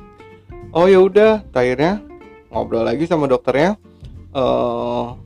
Oh 0.70 0.86
ya 0.86 1.02
udah. 1.02 1.42
Akhirnya 1.50 2.06
ngobrol 2.54 2.86
lagi 2.86 3.10
sama 3.10 3.26
dokternya 3.26 3.74
uh, 4.38 5.18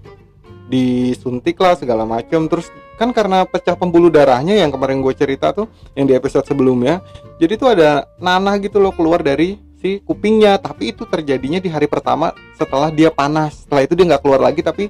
disuntik 0.71 1.59
lah 1.59 1.75
segala 1.75 2.07
macam 2.07 2.47
terus 2.47 2.71
kan 2.95 3.11
karena 3.11 3.43
pecah 3.43 3.75
pembuluh 3.75 4.07
darahnya 4.07 4.55
yang 4.55 4.71
kemarin 4.71 5.03
gue 5.03 5.11
cerita 5.11 5.51
tuh 5.51 5.67
yang 5.97 6.07
di 6.07 6.15
episode 6.15 6.47
sebelumnya 6.47 7.03
jadi 7.41 7.59
tuh 7.59 7.75
ada 7.75 8.07
nanah 8.15 8.55
gitu 8.63 8.79
loh 8.79 8.95
keluar 8.95 9.19
dari 9.19 9.59
si 9.81 9.99
kupingnya. 10.05 10.61
Tapi 10.61 10.93
itu 10.93 11.03
terjadinya 11.09 11.57
di 11.57 11.67
hari 11.67 11.89
pertama 11.89 12.31
setelah 12.55 12.93
dia 12.93 13.09
panas. 13.09 13.65
Setelah 13.65 13.83
itu 13.83 13.93
dia 13.97 14.05
nggak 14.13 14.21
keluar 14.21 14.39
lagi 14.39 14.61
tapi 14.61 14.87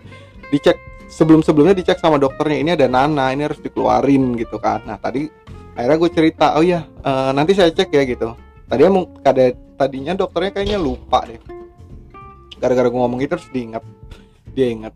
dicek 0.52 0.76
sebelum 1.08 1.40
sebelumnya 1.44 1.76
dicek 1.76 1.98
sama 2.00 2.20
dokternya 2.20 2.58
ini 2.60 2.72
ada 2.76 2.88
nana 2.92 3.32
ini 3.32 3.48
harus 3.48 3.64
dikeluarin 3.64 4.36
gitu 4.36 4.60
kan. 4.60 4.84
Nah 4.84 5.00
tadi 5.00 5.32
akhirnya 5.72 5.98
gue 5.98 6.12
cerita 6.12 6.46
oh 6.60 6.64
ya 6.64 6.84
uh, 7.08 7.32
nanti 7.32 7.56
saya 7.56 7.72
cek 7.72 7.90
ya 7.90 8.04
gitu. 8.04 8.36
Tadi 8.68 8.82
mau 8.88 9.08
kada 9.24 9.56
tadinya 9.80 10.16
dokternya 10.16 10.52
kayaknya 10.56 10.80
lupa 10.80 11.24
deh. 11.28 11.40
Gara-gara 12.60 12.88
gue 12.92 13.00
ngomong 13.00 13.20
itu 13.24 13.32
terus 13.32 13.48
diingat. 13.52 13.84
Dia 14.52 14.68
ingat. 14.72 14.94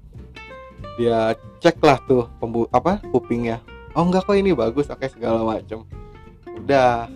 Dia 0.96 1.36
cek 1.60 1.80
lah 1.84 2.00
tuh 2.08 2.28
pembu 2.40 2.68
apa 2.72 3.04
kupingnya. 3.12 3.60
Oh 3.96 4.04
enggak 4.04 4.28
kok 4.28 4.36
ini 4.36 4.52
bagus 4.52 4.92
oke 4.92 5.08
segala 5.08 5.44
macem. 5.44 5.84
Udah 6.56 7.12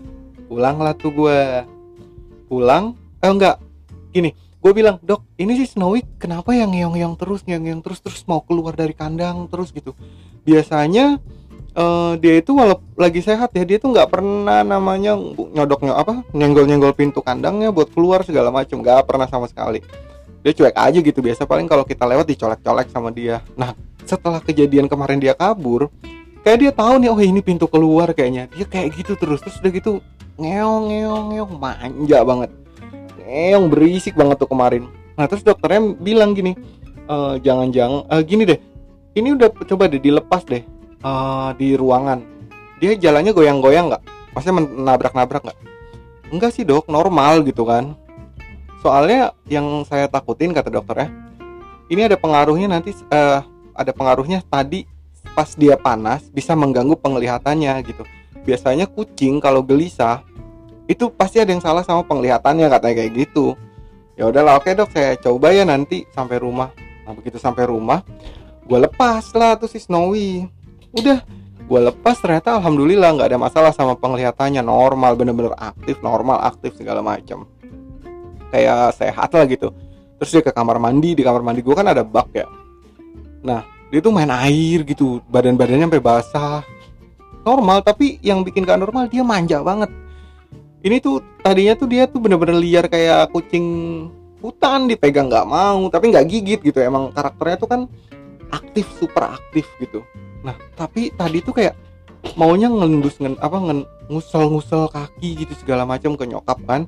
pulang 0.52 0.80
lah 0.80 0.92
tuh 0.96 1.12
gue 1.16 1.40
pulang 2.50 2.98
eh 3.22 3.30
enggak. 3.30 3.62
Gini 4.10 4.34
gue 4.60 4.72
bilang 4.76 5.00
dok 5.00 5.24
ini 5.40 5.56
sih 5.56 5.70
Snowy 5.72 6.04
kenapa 6.20 6.52
yang 6.52 6.76
ngeong-ngeong 6.76 7.16
terus 7.16 7.48
ngeong-ngeong 7.48 7.80
terus 7.80 8.00
terus 8.04 8.22
mau 8.28 8.44
keluar 8.44 8.76
dari 8.76 8.92
kandang 8.92 9.48
terus 9.48 9.72
gitu. 9.72 9.96
Biasanya 10.44 11.22
uh, 11.80 12.20
dia 12.20 12.44
itu 12.44 12.52
walau 12.52 12.84
lagi 13.00 13.24
sehat 13.24 13.56
ya 13.56 13.64
dia 13.64 13.80
tuh 13.80 13.96
nggak 13.96 14.12
pernah 14.12 14.68
namanya 14.68 15.16
nyodoknya 15.56 15.96
apa 15.96 16.28
nyenggol 16.36 16.68
nyenggol 16.68 16.92
pintu 16.92 17.24
kandangnya 17.24 17.72
buat 17.72 17.88
keluar 17.96 18.28
segala 18.28 18.52
macam 18.52 18.84
nggak 18.84 19.08
pernah 19.08 19.32
sama 19.32 19.48
sekali. 19.48 19.80
Dia 20.44 20.52
cuek 20.56 20.76
aja 20.76 21.00
gitu 21.00 21.20
biasa 21.24 21.48
paling 21.48 21.68
kalau 21.68 21.88
kita 21.88 22.04
lewat 22.04 22.28
dicolek-colek 22.28 22.92
sama 22.92 23.16
dia. 23.16 23.40
Nah 23.56 23.72
setelah 24.04 24.44
kejadian 24.44 24.92
kemarin 24.92 25.24
dia 25.24 25.36
kabur 25.36 25.88
kayak 26.44 26.58
dia 26.60 26.72
tahu 26.76 27.00
nih 27.00 27.10
oh 27.12 27.20
ini 27.20 27.40
pintu 27.40 27.72
keluar 27.72 28.12
kayaknya. 28.12 28.52
Dia 28.52 28.68
kayak 28.68 28.92
gitu 29.00 29.16
terus 29.16 29.40
terus 29.40 29.56
udah 29.64 29.72
gitu 29.72 29.92
ngeong 30.40 30.84
ngeong 30.90 31.26
ngeong. 31.36 31.52
Manja 31.60 32.20
banget. 32.24 32.52
Ngeong 33.20 33.66
berisik 33.68 34.16
banget 34.16 34.40
tuh 34.40 34.50
kemarin. 34.50 34.88
Nah 35.20 35.28
terus 35.28 35.44
dokternya 35.44 36.00
bilang 36.00 36.32
gini 36.32 36.56
e, 37.06 37.16
jangan-jangan 37.44 38.08
uh, 38.08 38.24
gini 38.24 38.48
deh. 38.48 38.60
Ini 39.14 39.36
udah 39.36 39.52
coba 39.68 39.92
deh 39.92 40.00
dilepas 40.00 40.48
deh 40.48 40.64
uh, 41.04 41.52
di 41.60 41.76
ruangan. 41.76 42.24
Dia 42.80 42.96
jalannya 42.96 43.36
goyang-goyang 43.36 43.92
nggak? 43.92 44.04
Pasti 44.32 44.50
menabrak-nabrak 44.56 45.44
nggak? 45.44 45.60
Enggak 46.32 46.56
sih 46.56 46.64
dok. 46.64 46.88
Normal 46.88 47.44
gitu 47.44 47.68
kan. 47.68 48.00
Soalnya 48.80 49.36
yang 49.52 49.84
saya 49.84 50.08
takutin 50.08 50.56
kata 50.56 50.72
dokternya 50.72 51.12
ini 51.90 52.06
ada 52.06 52.16
pengaruhnya 52.16 52.70
nanti 52.70 52.94
uh, 53.10 53.42
ada 53.74 53.92
pengaruhnya 53.92 54.46
tadi 54.46 54.86
pas 55.34 55.52
dia 55.58 55.76
panas 55.76 56.30
bisa 56.30 56.54
mengganggu 56.54 56.96
penglihatannya 56.96 57.74
gitu 57.84 58.06
biasanya 58.44 58.88
kucing 58.90 59.40
kalau 59.44 59.64
gelisah 59.64 60.24
itu 60.90 61.08
pasti 61.14 61.38
ada 61.38 61.54
yang 61.54 61.62
salah 61.62 61.86
sama 61.86 62.02
penglihatannya 62.02 62.66
katanya 62.66 62.96
kayak 62.98 63.12
gitu. 63.14 63.54
Ya 64.18 64.28
udahlah 64.28 64.60
oke 64.60 64.74
dok 64.74 64.90
saya 64.92 65.16
coba 65.16 65.54
ya 65.54 65.64
nanti 65.64 66.04
sampai 66.12 66.42
rumah. 66.42 66.74
Nah 67.06 67.14
begitu 67.14 67.38
sampai 67.38 67.70
rumah 67.70 68.02
gue 68.66 68.80
lepas 68.82 69.24
lah 69.38 69.56
tuh 69.56 69.70
si 69.70 69.78
Snowy. 69.78 70.50
Udah 70.92 71.22
gue 71.70 71.80
lepas 71.94 72.18
ternyata 72.18 72.58
alhamdulillah 72.58 73.16
nggak 73.16 73.30
ada 73.30 73.40
masalah 73.40 73.72
sama 73.72 73.94
penglihatannya. 73.96 74.66
Normal 74.66 75.14
bener-bener 75.14 75.54
aktif 75.56 76.02
normal 76.02 76.42
aktif 76.42 76.74
segala 76.76 77.06
macam 77.06 77.46
kayak 78.50 78.98
sehat 78.98 79.30
lah 79.30 79.46
gitu. 79.46 79.70
Terus 80.20 80.30
dia 80.36 80.44
ke 80.44 80.52
kamar 80.52 80.82
mandi 80.82 81.14
di 81.16 81.22
kamar 81.22 81.46
mandi 81.46 81.62
gue 81.62 81.76
kan 81.78 81.86
ada 81.86 82.02
bak 82.02 82.34
ya. 82.34 82.50
Nah 83.46 83.62
dia 83.94 84.02
tuh 84.02 84.14
main 84.14 84.30
air 84.30 84.82
gitu 84.86 85.22
badan 85.30 85.54
badannya 85.54 85.86
sampai 85.86 86.02
basah 86.02 86.62
normal 87.44 87.82
tapi 87.84 88.20
yang 88.20 88.44
bikin 88.44 88.68
gak 88.68 88.80
normal 88.80 89.08
dia 89.08 89.24
manja 89.24 89.64
banget. 89.64 89.92
Ini 90.80 91.04
tuh 91.04 91.20
tadinya 91.44 91.76
tuh 91.76 91.88
dia 91.92 92.08
tuh 92.08 92.24
bener-bener 92.24 92.56
liar 92.56 92.88
kayak 92.88 93.36
kucing 93.36 93.68
hutan 94.40 94.88
dipegang 94.88 95.28
nggak 95.28 95.44
mau 95.44 95.92
tapi 95.92 96.16
nggak 96.16 96.28
gigit 96.28 96.60
gitu. 96.64 96.80
Emang 96.80 97.12
karakternya 97.12 97.58
tuh 97.60 97.68
kan 97.68 97.82
aktif 98.56 98.88
super 98.96 99.28
aktif 99.28 99.68
gitu. 99.84 100.08
Nah 100.40 100.56
tapi 100.80 101.12
tadi 101.12 101.44
tuh 101.44 101.52
kayak 101.52 101.76
maunya 102.40 102.72
ngendus 102.72 103.20
ngen, 103.20 103.36
apa 103.44 103.60
ngen, 103.60 103.80
ngusel-ngusel 104.08 104.88
kaki 104.92 105.44
gitu 105.44 105.52
segala 105.60 105.84
macam 105.84 106.16
ke 106.16 106.24
nyokap 106.24 106.60
kan. 106.64 106.88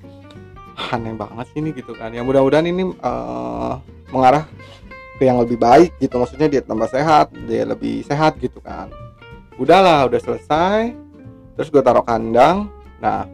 Aneh 0.96 1.12
banget 1.12 1.52
sih 1.52 1.60
ini 1.60 1.76
gitu 1.76 1.92
kan. 1.92 2.16
Ya 2.16 2.24
mudah-mudahan 2.24 2.72
ini 2.72 2.96
uh, 3.04 3.76
mengarah 4.16 4.48
ke 5.20 5.28
yang 5.28 5.36
lebih 5.44 5.60
baik 5.60 5.92
gitu. 6.00 6.16
Maksudnya 6.16 6.48
dia 6.48 6.64
tambah 6.64 6.88
sehat 6.88 7.36
dia 7.44 7.68
lebih 7.68 8.08
sehat 8.08 8.40
gitu 8.40 8.64
kan 8.64 8.88
udahlah 9.62 10.10
udah 10.10 10.17
selesai. 10.17 10.97
Terus 11.54 11.69
gue 11.69 11.82
taruh 11.86 12.02
kandang. 12.02 12.74
Nah 12.97 13.30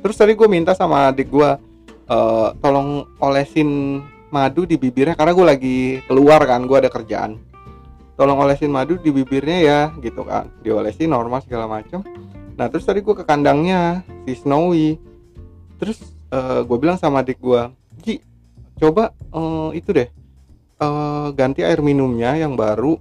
terus 0.00 0.16
tadi 0.16 0.32
gue 0.32 0.48
minta 0.48 0.72
sama 0.72 1.12
adik 1.12 1.28
gue 1.28 1.50
uh, 2.08 2.48
tolong 2.64 3.04
olesin 3.20 4.00
madu 4.32 4.64
di 4.64 4.80
bibirnya 4.80 5.14
karena 5.14 5.32
gue 5.36 5.46
lagi 5.46 5.78
keluar 6.08 6.40
kan 6.48 6.64
gue 6.64 6.76
ada 6.80 6.88
kerjaan. 6.88 7.36
Tolong 8.16 8.40
olesin 8.40 8.72
madu 8.72 8.96
di 8.96 9.12
bibirnya 9.12 9.58
ya 9.60 9.80
gitu 10.00 10.24
kan. 10.24 10.48
Diolesin 10.64 11.12
normal 11.12 11.44
segala 11.44 11.68
macam 11.68 12.00
nah 12.56 12.72
terus 12.72 12.88
tadi 12.88 13.04
gue 13.04 13.12
ke 13.12 13.24
kandangnya 13.28 14.00
si 14.24 14.32
Snowy. 14.40 14.96
Terus 15.76 16.00
uh, 16.32 16.64
gue 16.64 16.76
bilang 16.80 16.96
sama 16.96 17.20
adik 17.20 17.36
gue 17.36 17.68
Ji 18.00 18.24
coba 18.80 19.12
uh, 19.32 19.72
itu 19.76 19.92
deh 19.92 20.08
uh, 20.80 21.28
ganti 21.36 21.60
air 21.60 21.84
minumnya 21.84 22.36
yang 22.36 22.56
baru. 22.56 22.96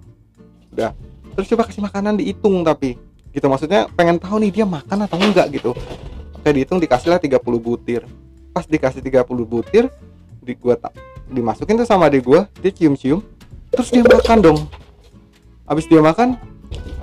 Udah 0.76 0.92
terus 1.36 1.52
coba 1.52 1.68
kasih 1.68 1.84
makanan 1.84 2.18
dihitung 2.18 2.64
tapi 2.64 2.96
gitu. 3.36 3.46
Maksudnya 3.52 3.92
pengen 3.94 4.18
tahu 4.18 4.40
nih 4.40 4.52
dia 4.62 4.66
makan 4.66 5.06
atau 5.06 5.20
enggak 5.20 5.52
gitu. 5.52 5.76
Saya 6.42 6.56
dihitung 6.56 6.80
dikasih 6.80 7.12
lah 7.12 7.20
30 7.20 7.36
butir. 7.60 8.02
Pas 8.56 8.64
dikasih 8.64 9.04
30 9.04 9.28
butir 9.44 9.92
di 10.40 10.56
gua 10.56 10.80
tak 10.80 10.96
dimasukin 11.28 11.76
tuh 11.76 11.90
sama 11.90 12.08
adik 12.08 12.24
gua 12.24 12.46
dia 12.62 12.70
cium-cium 12.72 13.20
terus 13.70 13.92
dia 13.92 14.02
makan 14.08 14.38
dong. 14.40 14.60
Habis 15.68 15.86
dia 15.92 16.00
makan 16.00 16.40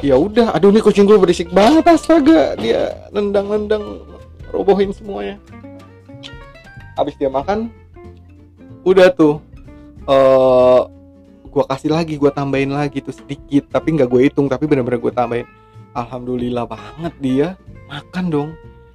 ya 0.00 0.16
udah. 0.16 0.56
Aduh 0.56 0.72
nih 0.72 0.80
kucing 0.80 1.04
gua 1.04 1.20
berisik 1.20 1.52
banget 1.52 1.84
astaga. 1.84 2.56
Dia 2.56 3.10
nendang-nendang 3.12 4.00
robohin 4.48 4.96
semuanya. 4.96 5.36
Habis 6.96 7.16
dia 7.20 7.28
makan 7.28 7.68
udah 8.82 9.08
tuh 9.14 9.38
uh, 10.08 10.90
gua 11.52 11.68
kasih 11.68 11.92
lagi 11.92 12.16
gua 12.16 12.32
tambahin 12.32 12.72
lagi 12.72 13.04
tuh 13.04 13.12
sedikit 13.12 13.68
tapi 13.68 13.92
nggak 13.92 14.08
gue 14.08 14.20
hitung 14.32 14.48
tapi 14.48 14.64
bener-bener 14.64 14.96
gue 14.98 15.12
tambahin. 15.12 15.46
Alhamdulillah 15.92 16.64
banget 16.64 17.14
dia 17.20 17.48
makan 17.92 18.24
dong. 18.32 18.50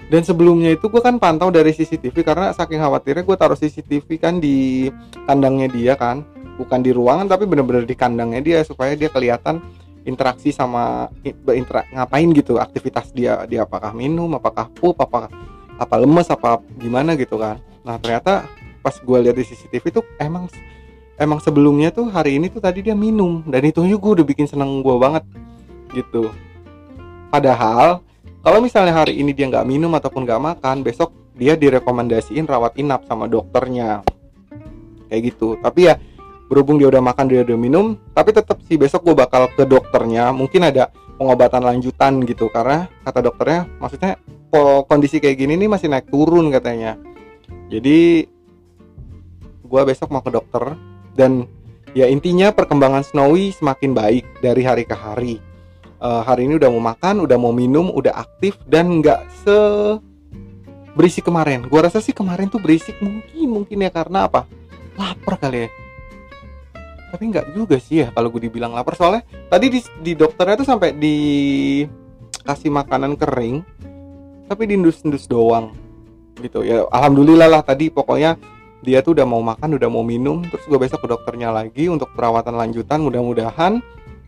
Dan 0.08 0.24
sebelumnya 0.24 0.72
itu 0.72 0.88
gue 0.88 1.04
kan 1.04 1.20
pantau 1.20 1.52
dari 1.52 1.76
CCTV 1.76 2.24
karena 2.24 2.56
saking 2.56 2.80
khawatirnya 2.80 3.28
gue 3.28 3.38
taruh 3.38 3.60
CCTV 3.60 4.08
kan 4.17 4.39
di 4.41 4.88
kandangnya 5.30 5.67
dia 5.70 5.93
kan. 5.93 6.26
Bukan 6.58 6.82
di 6.82 6.89
ruangan 6.89 7.30
tapi 7.30 7.46
bener-bener 7.46 7.86
di 7.86 7.93
kandangnya 7.93 8.41
dia 8.41 8.60
supaya 8.65 8.98
dia 8.98 9.13
kelihatan 9.13 9.62
interaksi 10.08 10.56
sama 10.56 11.12
berintera 11.43 11.84
ngapain 11.91 12.32
gitu 12.32 12.58
aktivitas 12.58 13.12
dia 13.12 13.43
dia 13.46 13.67
apakah 13.67 13.91
minum 13.91 14.32
apakah 14.39 14.72
pup 14.72 14.96
apakah 15.04 15.28
apa 15.78 15.96
lemes 16.00 16.32
apa 16.32 16.63
gimana 16.80 17.13
gitu 17.20 17.38
kan. 17.38 17.60
Nah 17.84 18.00
ternyata 18.00 18.48
pas 18.80 18.96
gue 18.96 19.17
lihat 19.20 19.36
di 19.36 19.43
CCTV 19.43 19.84
tuh 19.91 20.04
emang 20.17 20.48
emang 21.17 21.41
sebelumnya 21.41 21.89
tuh 21.89 22.08
hari 22.13 22.38
ini 22.38 22.47
tuh 22.47 22.62
tadi 22.62 22.86
dia 22.86 22.93
minum. 22.93 23.41
Dan 23.45 23.65
itu 23.65 23.84
juga 23.84 24.21
udah 24.21 24.25
bikin 24.25 24.47
seneng 24.47 24.86
gue 24.86 24.95
banget. 24.97 25.25
Gitu. 25.91 26.30
Padahal 27.34 28.06
kalau 28.45 28.60
misalnya 28.63 28.95
hari 28.95 29.19
ini 29.19 29.36
dia 29.36 29.49
nggak 29.49 29.67
minum 29.67 29.91
ataupun 29.97 30.23
nggak 30.23 30.41
makan 30.41 30.86
besok 30.86 31.12
dia 31.36 31.58
direkomendasiin 31.58 32.47
rawat 32.47 32.77
inap 32.80 33.03
sama 33.10 33.27
dokternya. 33.27 34.06
Kayak 35.12 35.21
gitu. 35.34 35.58
Tapi 35.60 35.91
ya 35.91 35.99
berhubung 36.47 36.80
dia 36.80 36.88
udah 36.88 37.03
makan 37.03 37.27
dia 37.27 37.43
udah 37.43 37.60
minum 37.60 37.99
tapi 38.15 38.32
tetap 38.32 38.63
sih 38.63 38.80
besok 38.80 39.03
gue 39.03 39.15
bakal 39.17 39.51
ke 39.51 39.67
dokternya. 39.67 40.32
Mungkin 40.32 40.69
ada 40.69 40.93
pengobatan 41.19 41.65
lanjutan 41.65 42.23
gitu. 42.23 42.47
Karena 42.53 42.88
kata 43.03 43.19
dokternya 43.25 43.67
maksudnya 43.82 44.15
kondisi 44.88 45.19
kayak 45.19 45.38
gini 45.43 45.60
nih 45.60 45.69
masih 45.69 45.91
naik 45.91 46.08
turun 46.08 46.47
katanya. 46.53 46.95
Jadi 47.67 48.23
gue 49.67 49.82
besok 49.84 50.08
mau 50.15 50.23
ke 50.23 50.32
dokter 50.32 50.80
dan 51.17 51.49
ya 51.97 52.06
intinya 52.06 52.53
perkembangan 52.53 53.01
Snowy 53.01 53.49
semakin 53.49 53.97
baik 53.97 54.23
dari 54.39 54.62
hari 54.62 54.86
ke 54.86 54.93
hari 54.93 55.41
uh, 56.01 56.21
hari 56.21 56.45
ini 56.45 56.62
udah 56.62 56.69
mau 56.69 56.84
makan, 56.93 57.25
udah 57.25 57.38
mau 57.41 57.53
minum, 57.53 57.89
udah 57.89 58.13
aktif 58.13 58.58
dan 58.69 59.01
nggak 59.01 59.25
se 59.43 59.58
berisik 60.93 61.25
kemarin. 61.25 61.65
Gua 61.65 61.86
rasa 61.86 62.01
sih 62.01 62.13
kemarin 62.13 62.49
tuh 62.49 62.62
berisik 62.62 62.97
mungkin 63.01 63.47
mungkin 63.49 63.77
ya 63.82 63.89
karena 63.89 64.30
apa? 64.30 64.45
Lapar 64.97 65.38
kali 65.38 65.65
ya. 65.65 65.69
Tapi 67.08 67.23
nggak 67.34 67.45
juga 67.56 67.77
sih 67.80 68.03
ya 68.03 68.12
kalau 68.12 68.27
gue 68.27 68.51
dibilang 68.51 68.75
lapar 68.75 68.99
soalnya 68.99 69.23
tadi 69.47 69.71
di, 69.71 69.80
di 70.03 70.12
dokternya 70.12 70.60
tuh 70.60 70.67
sampai 70.67 70.91
di 70.91 71.15
kasih 72.43 72.67
makanan 72.67 73.15
kering 73.15 73.63
tapi 74.51 74.67
diindus-indus 74.67 75.23
doang 75.23 75.71
gitu 76.43 76.67
ya 76.67 76.84
alhamdulillah 76.91 77.47
lah 77.47 77.63
tadi 77.63 77.88
pokoknya 77.88 78.36
dia 78.85 79.01
tuh 79.01 79.17
udah 79.17 79.25
mau 79.25 79.41
makan 79.41 79.77
udah 79.77 79.89
mau 79.89 80.05
minum 80.05 80.45
terus 80.45 80.65
gue 80.69 80.77
besok 80.77 81.05
ke 81.05 81.07
dokternya 81.09 81.49
lagi 81.49 81.89
untuk 81.89 82.13
perawatan 82.13 82.53
lanjutan 82.53 83.01
mudah-mudahan 83.01 83.81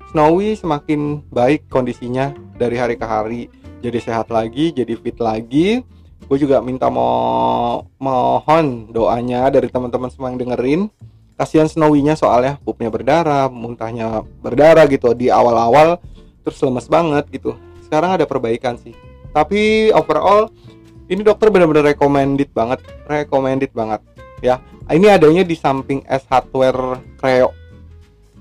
Snowy 0.09 0.57
semakin 0.57 1.21
baik 1.29 1.69
kondisinya 1.69 2.33
dari 2.57 2.81
hari 2.81 2.97
ke 2.97 3.05
hari. 3.05 3.45
Jadi 3.85 3.97
sehat 4.01 4.33
lagi 4.33 4.73
jadi 4.73 4.97
fit 4.97 5.13
lagi. 5.21 5.85
Gue 6.25 6.37
juga 6.41 6.65
minta 6.65 6.89
mau 6.89 7.85
mohon 8.01 8.89
doanya 8.89 9.53
dari 9.53 9.69
teman-teman 9.69 10.09
semua 10.09 10.33
yang 10.33 10.41
dengerin. 10.41 10.81
Kasihan 11.37 11.69
Snowy-nya 11.69 12.17
soalnya 12.17 12.57
pupnya 12.65 12.89
berdarah 12.89 13.53
muntahnya 13.53 14.25
berdarah 14.41 14.89
gitu 14.89 15.13
di 15.13 15.29
awal-awal 15.29 16.01
terus 16.41 16.57
lemes 16.65 16.89
banget 16.89 17.29
gitu. 17.29 17.53
Sekarang 17.85 18.17
ada 18.17 18.25
perbaikan 18.25 18.81
sih. 18.81 18.97
Tapi 19.29 19.93
overall 19.93 20.49
ini 21.05 21.21
dokter 21.21 21.53
benar-benar 21.53 21.85
recommended 21.85 22.49
banget 22.49 22.81
recommended 23.05 23.69
banget 23.77 24.01
ya. 24.41 24.59
Ini 24.89 25.19
adanya 25.19 25.45
di 25.45 25.53
samping 25.53 26.01
S 26.09 26.25
Hardware 26.25 26.97
Creo. 27.19 27.53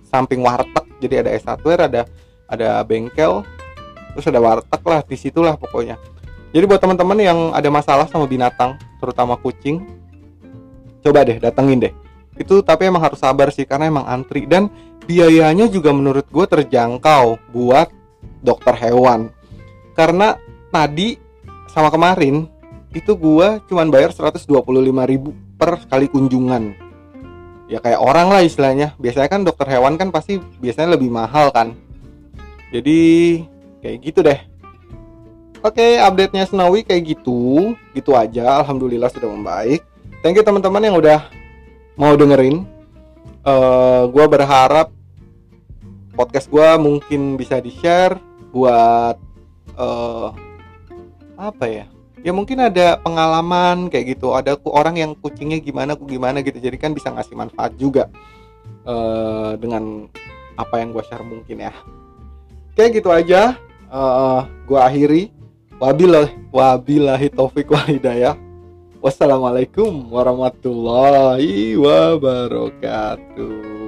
Samping 0.09 0.41
warteg 0.41 0.89
jadi 0.99 1.27
ada 1.27 1.31
S 1.37 1.45
Hardware 1.45 1.87
ada 1.87 2.03
ada 2.49 2.81
bengkel 2.83 3.45
terus 4.17 4.27
ada 4.27 4.41
warteg 4.41 4.83
lah 4.83 5.01
di 5.05 5.17
situlah 5.21 5.55
pokoknya. 5.55 6.01
Jadi 6.51 6.65
buat 6.65 6.81
teman-teman 6.81 7.19
yang 7.21 7.39
ada 7.53 7.69
masalah 7.69 8.09
sama 8.09 8.25
binatang 8.25 8.81
terutama 8.99 9.37
kucing 9.37 9.85
coba 11.05 11.29
deh 11.29 11.37
datengin 11.37 11.79
deh. 11.89 11.95
Itu 12.39 12.65
tapi 12.65 12.89
emang 12.89 13.05
harus 13.05 13.21
sabar 13.21 13.53
sih 13.53 13.69
karena 13.69 13.91
emang 13.93 14.09
antri. 14.09 14.49
Dan 14.49 14.73
biayanya 15.05 15.69
juga 15.69 15.93
menurut 15.93 16.25
gue 16.29 16.47
terjangkau 16.49 17.53
buat 17.53 17.93
dokter 18.41 18.75
hewan. 18.79 19.29
Karena 19.93 20.39
tadi 20.73 21.19
sama 21.69 21.93
kemarin 21.93 22.49
itu 22.97 23.13
gue 23.13 23.61
cuman 23.69 23.93
bayar 23.93 24.17
125.000 24.17 24.49
per 25.59 25.83
kali 25.91 26.07
kunjungan. 26.07 26.73
Ya 27.69 27.83
kayak 27.83 28.01
orang 28.01 28.33
lah 28.33 28.41
istilahnya. 28.47 28.95
Biasanya 28.97 29.29
kan 29.29 29.43
dokter 29.45 29.67
hewan 29.69 29.99
kan 30.01 30.09
pasti 30.09 30.41
biasanya 30.63 30.97
lebih 30.97 31.11
mahal 31.13 31.51
kan. 31.53 31.75
Jadi 32.71 33.01
kayak 33.83 33.99
gitu 34.07 34.23
deh. 34.25 34.41
Oke 35.61 35.99
update 35.99 36.33
nya 36.33 36.47
Snowy 36.47 36.87
kayak 36.87 37.19
gitu. 37.19 37.75
Gitu 37.93 38.15
aja. 38.15 38.63
Alhamdulillah 38.63 39.11
sudah 39.11 39.29
membaik. 39.29 39.83
Thank 40.23 40.41
you 40.41 40.47
teman-teman 40.47 40.81
yang 40.81 40.97
udah 40.97 41.29
mau 41.99 42.15
dengerin. 42.15 42.65
Uh, 43.43 43.51
eh, 43.51 44.03
gue 44.15 44.25
berharap 44.31 44.89
podcast 46.19 46.51
gue 46.51 46.69
mungkin 46.83 47.39
bisa 47.39 47.63
di 47.63 47.71
share 47.71 48.19
buat 48.51 49.15
uh, 49.79 50.35
apa 51.39 51.65
ya 51.71 51.87
ya 52.23 52.33
mungkin 52.35 52.63
ada 52.63 52.99
pengalaman 53.01 53.91
kayak 53.91 54.19
gitu. 54.19 54.35
Ada 54.35 54.59
orang 54.67 54.99
yang 54.99 55.11
kucingnya 55.19 55.59
gimana 55.63 55.95
aku 55.95 56.07
gimana 56.07 56.43
gitu. 56.43 56.59
Jadi 56.59 56.77
kan 56.79 56.95
bisa 56.95 57.11
ngasih 57.11 57.35
manfaat 57.35 57.75
juga 57.79 58.11
uh, 58.87 59.55
dengan 59.59 60.07
apa 60.59 60.83
yang 60.83 60.95
gue 60.95 61.03
share 61.07 61.23
mungkin 61.23 61.63
ya. 61.63 61.73
Kayak 62.75 63.03
gitu 63.03 63.11
aja. 63.11 63.59
Uh, 63.89 64.45
gue 64.67 64.79
akhiri. 64.79 65.23
Wabillahi 65.79 66.51
wabillahi 66.51 67.31
taufik 67.31 67.71
walhidayah 67.71 68.35
Wassalamualaikum 68.99 70.11
warahmatullahi 70.11 71.79
wabarakatuh. 71.79 73.88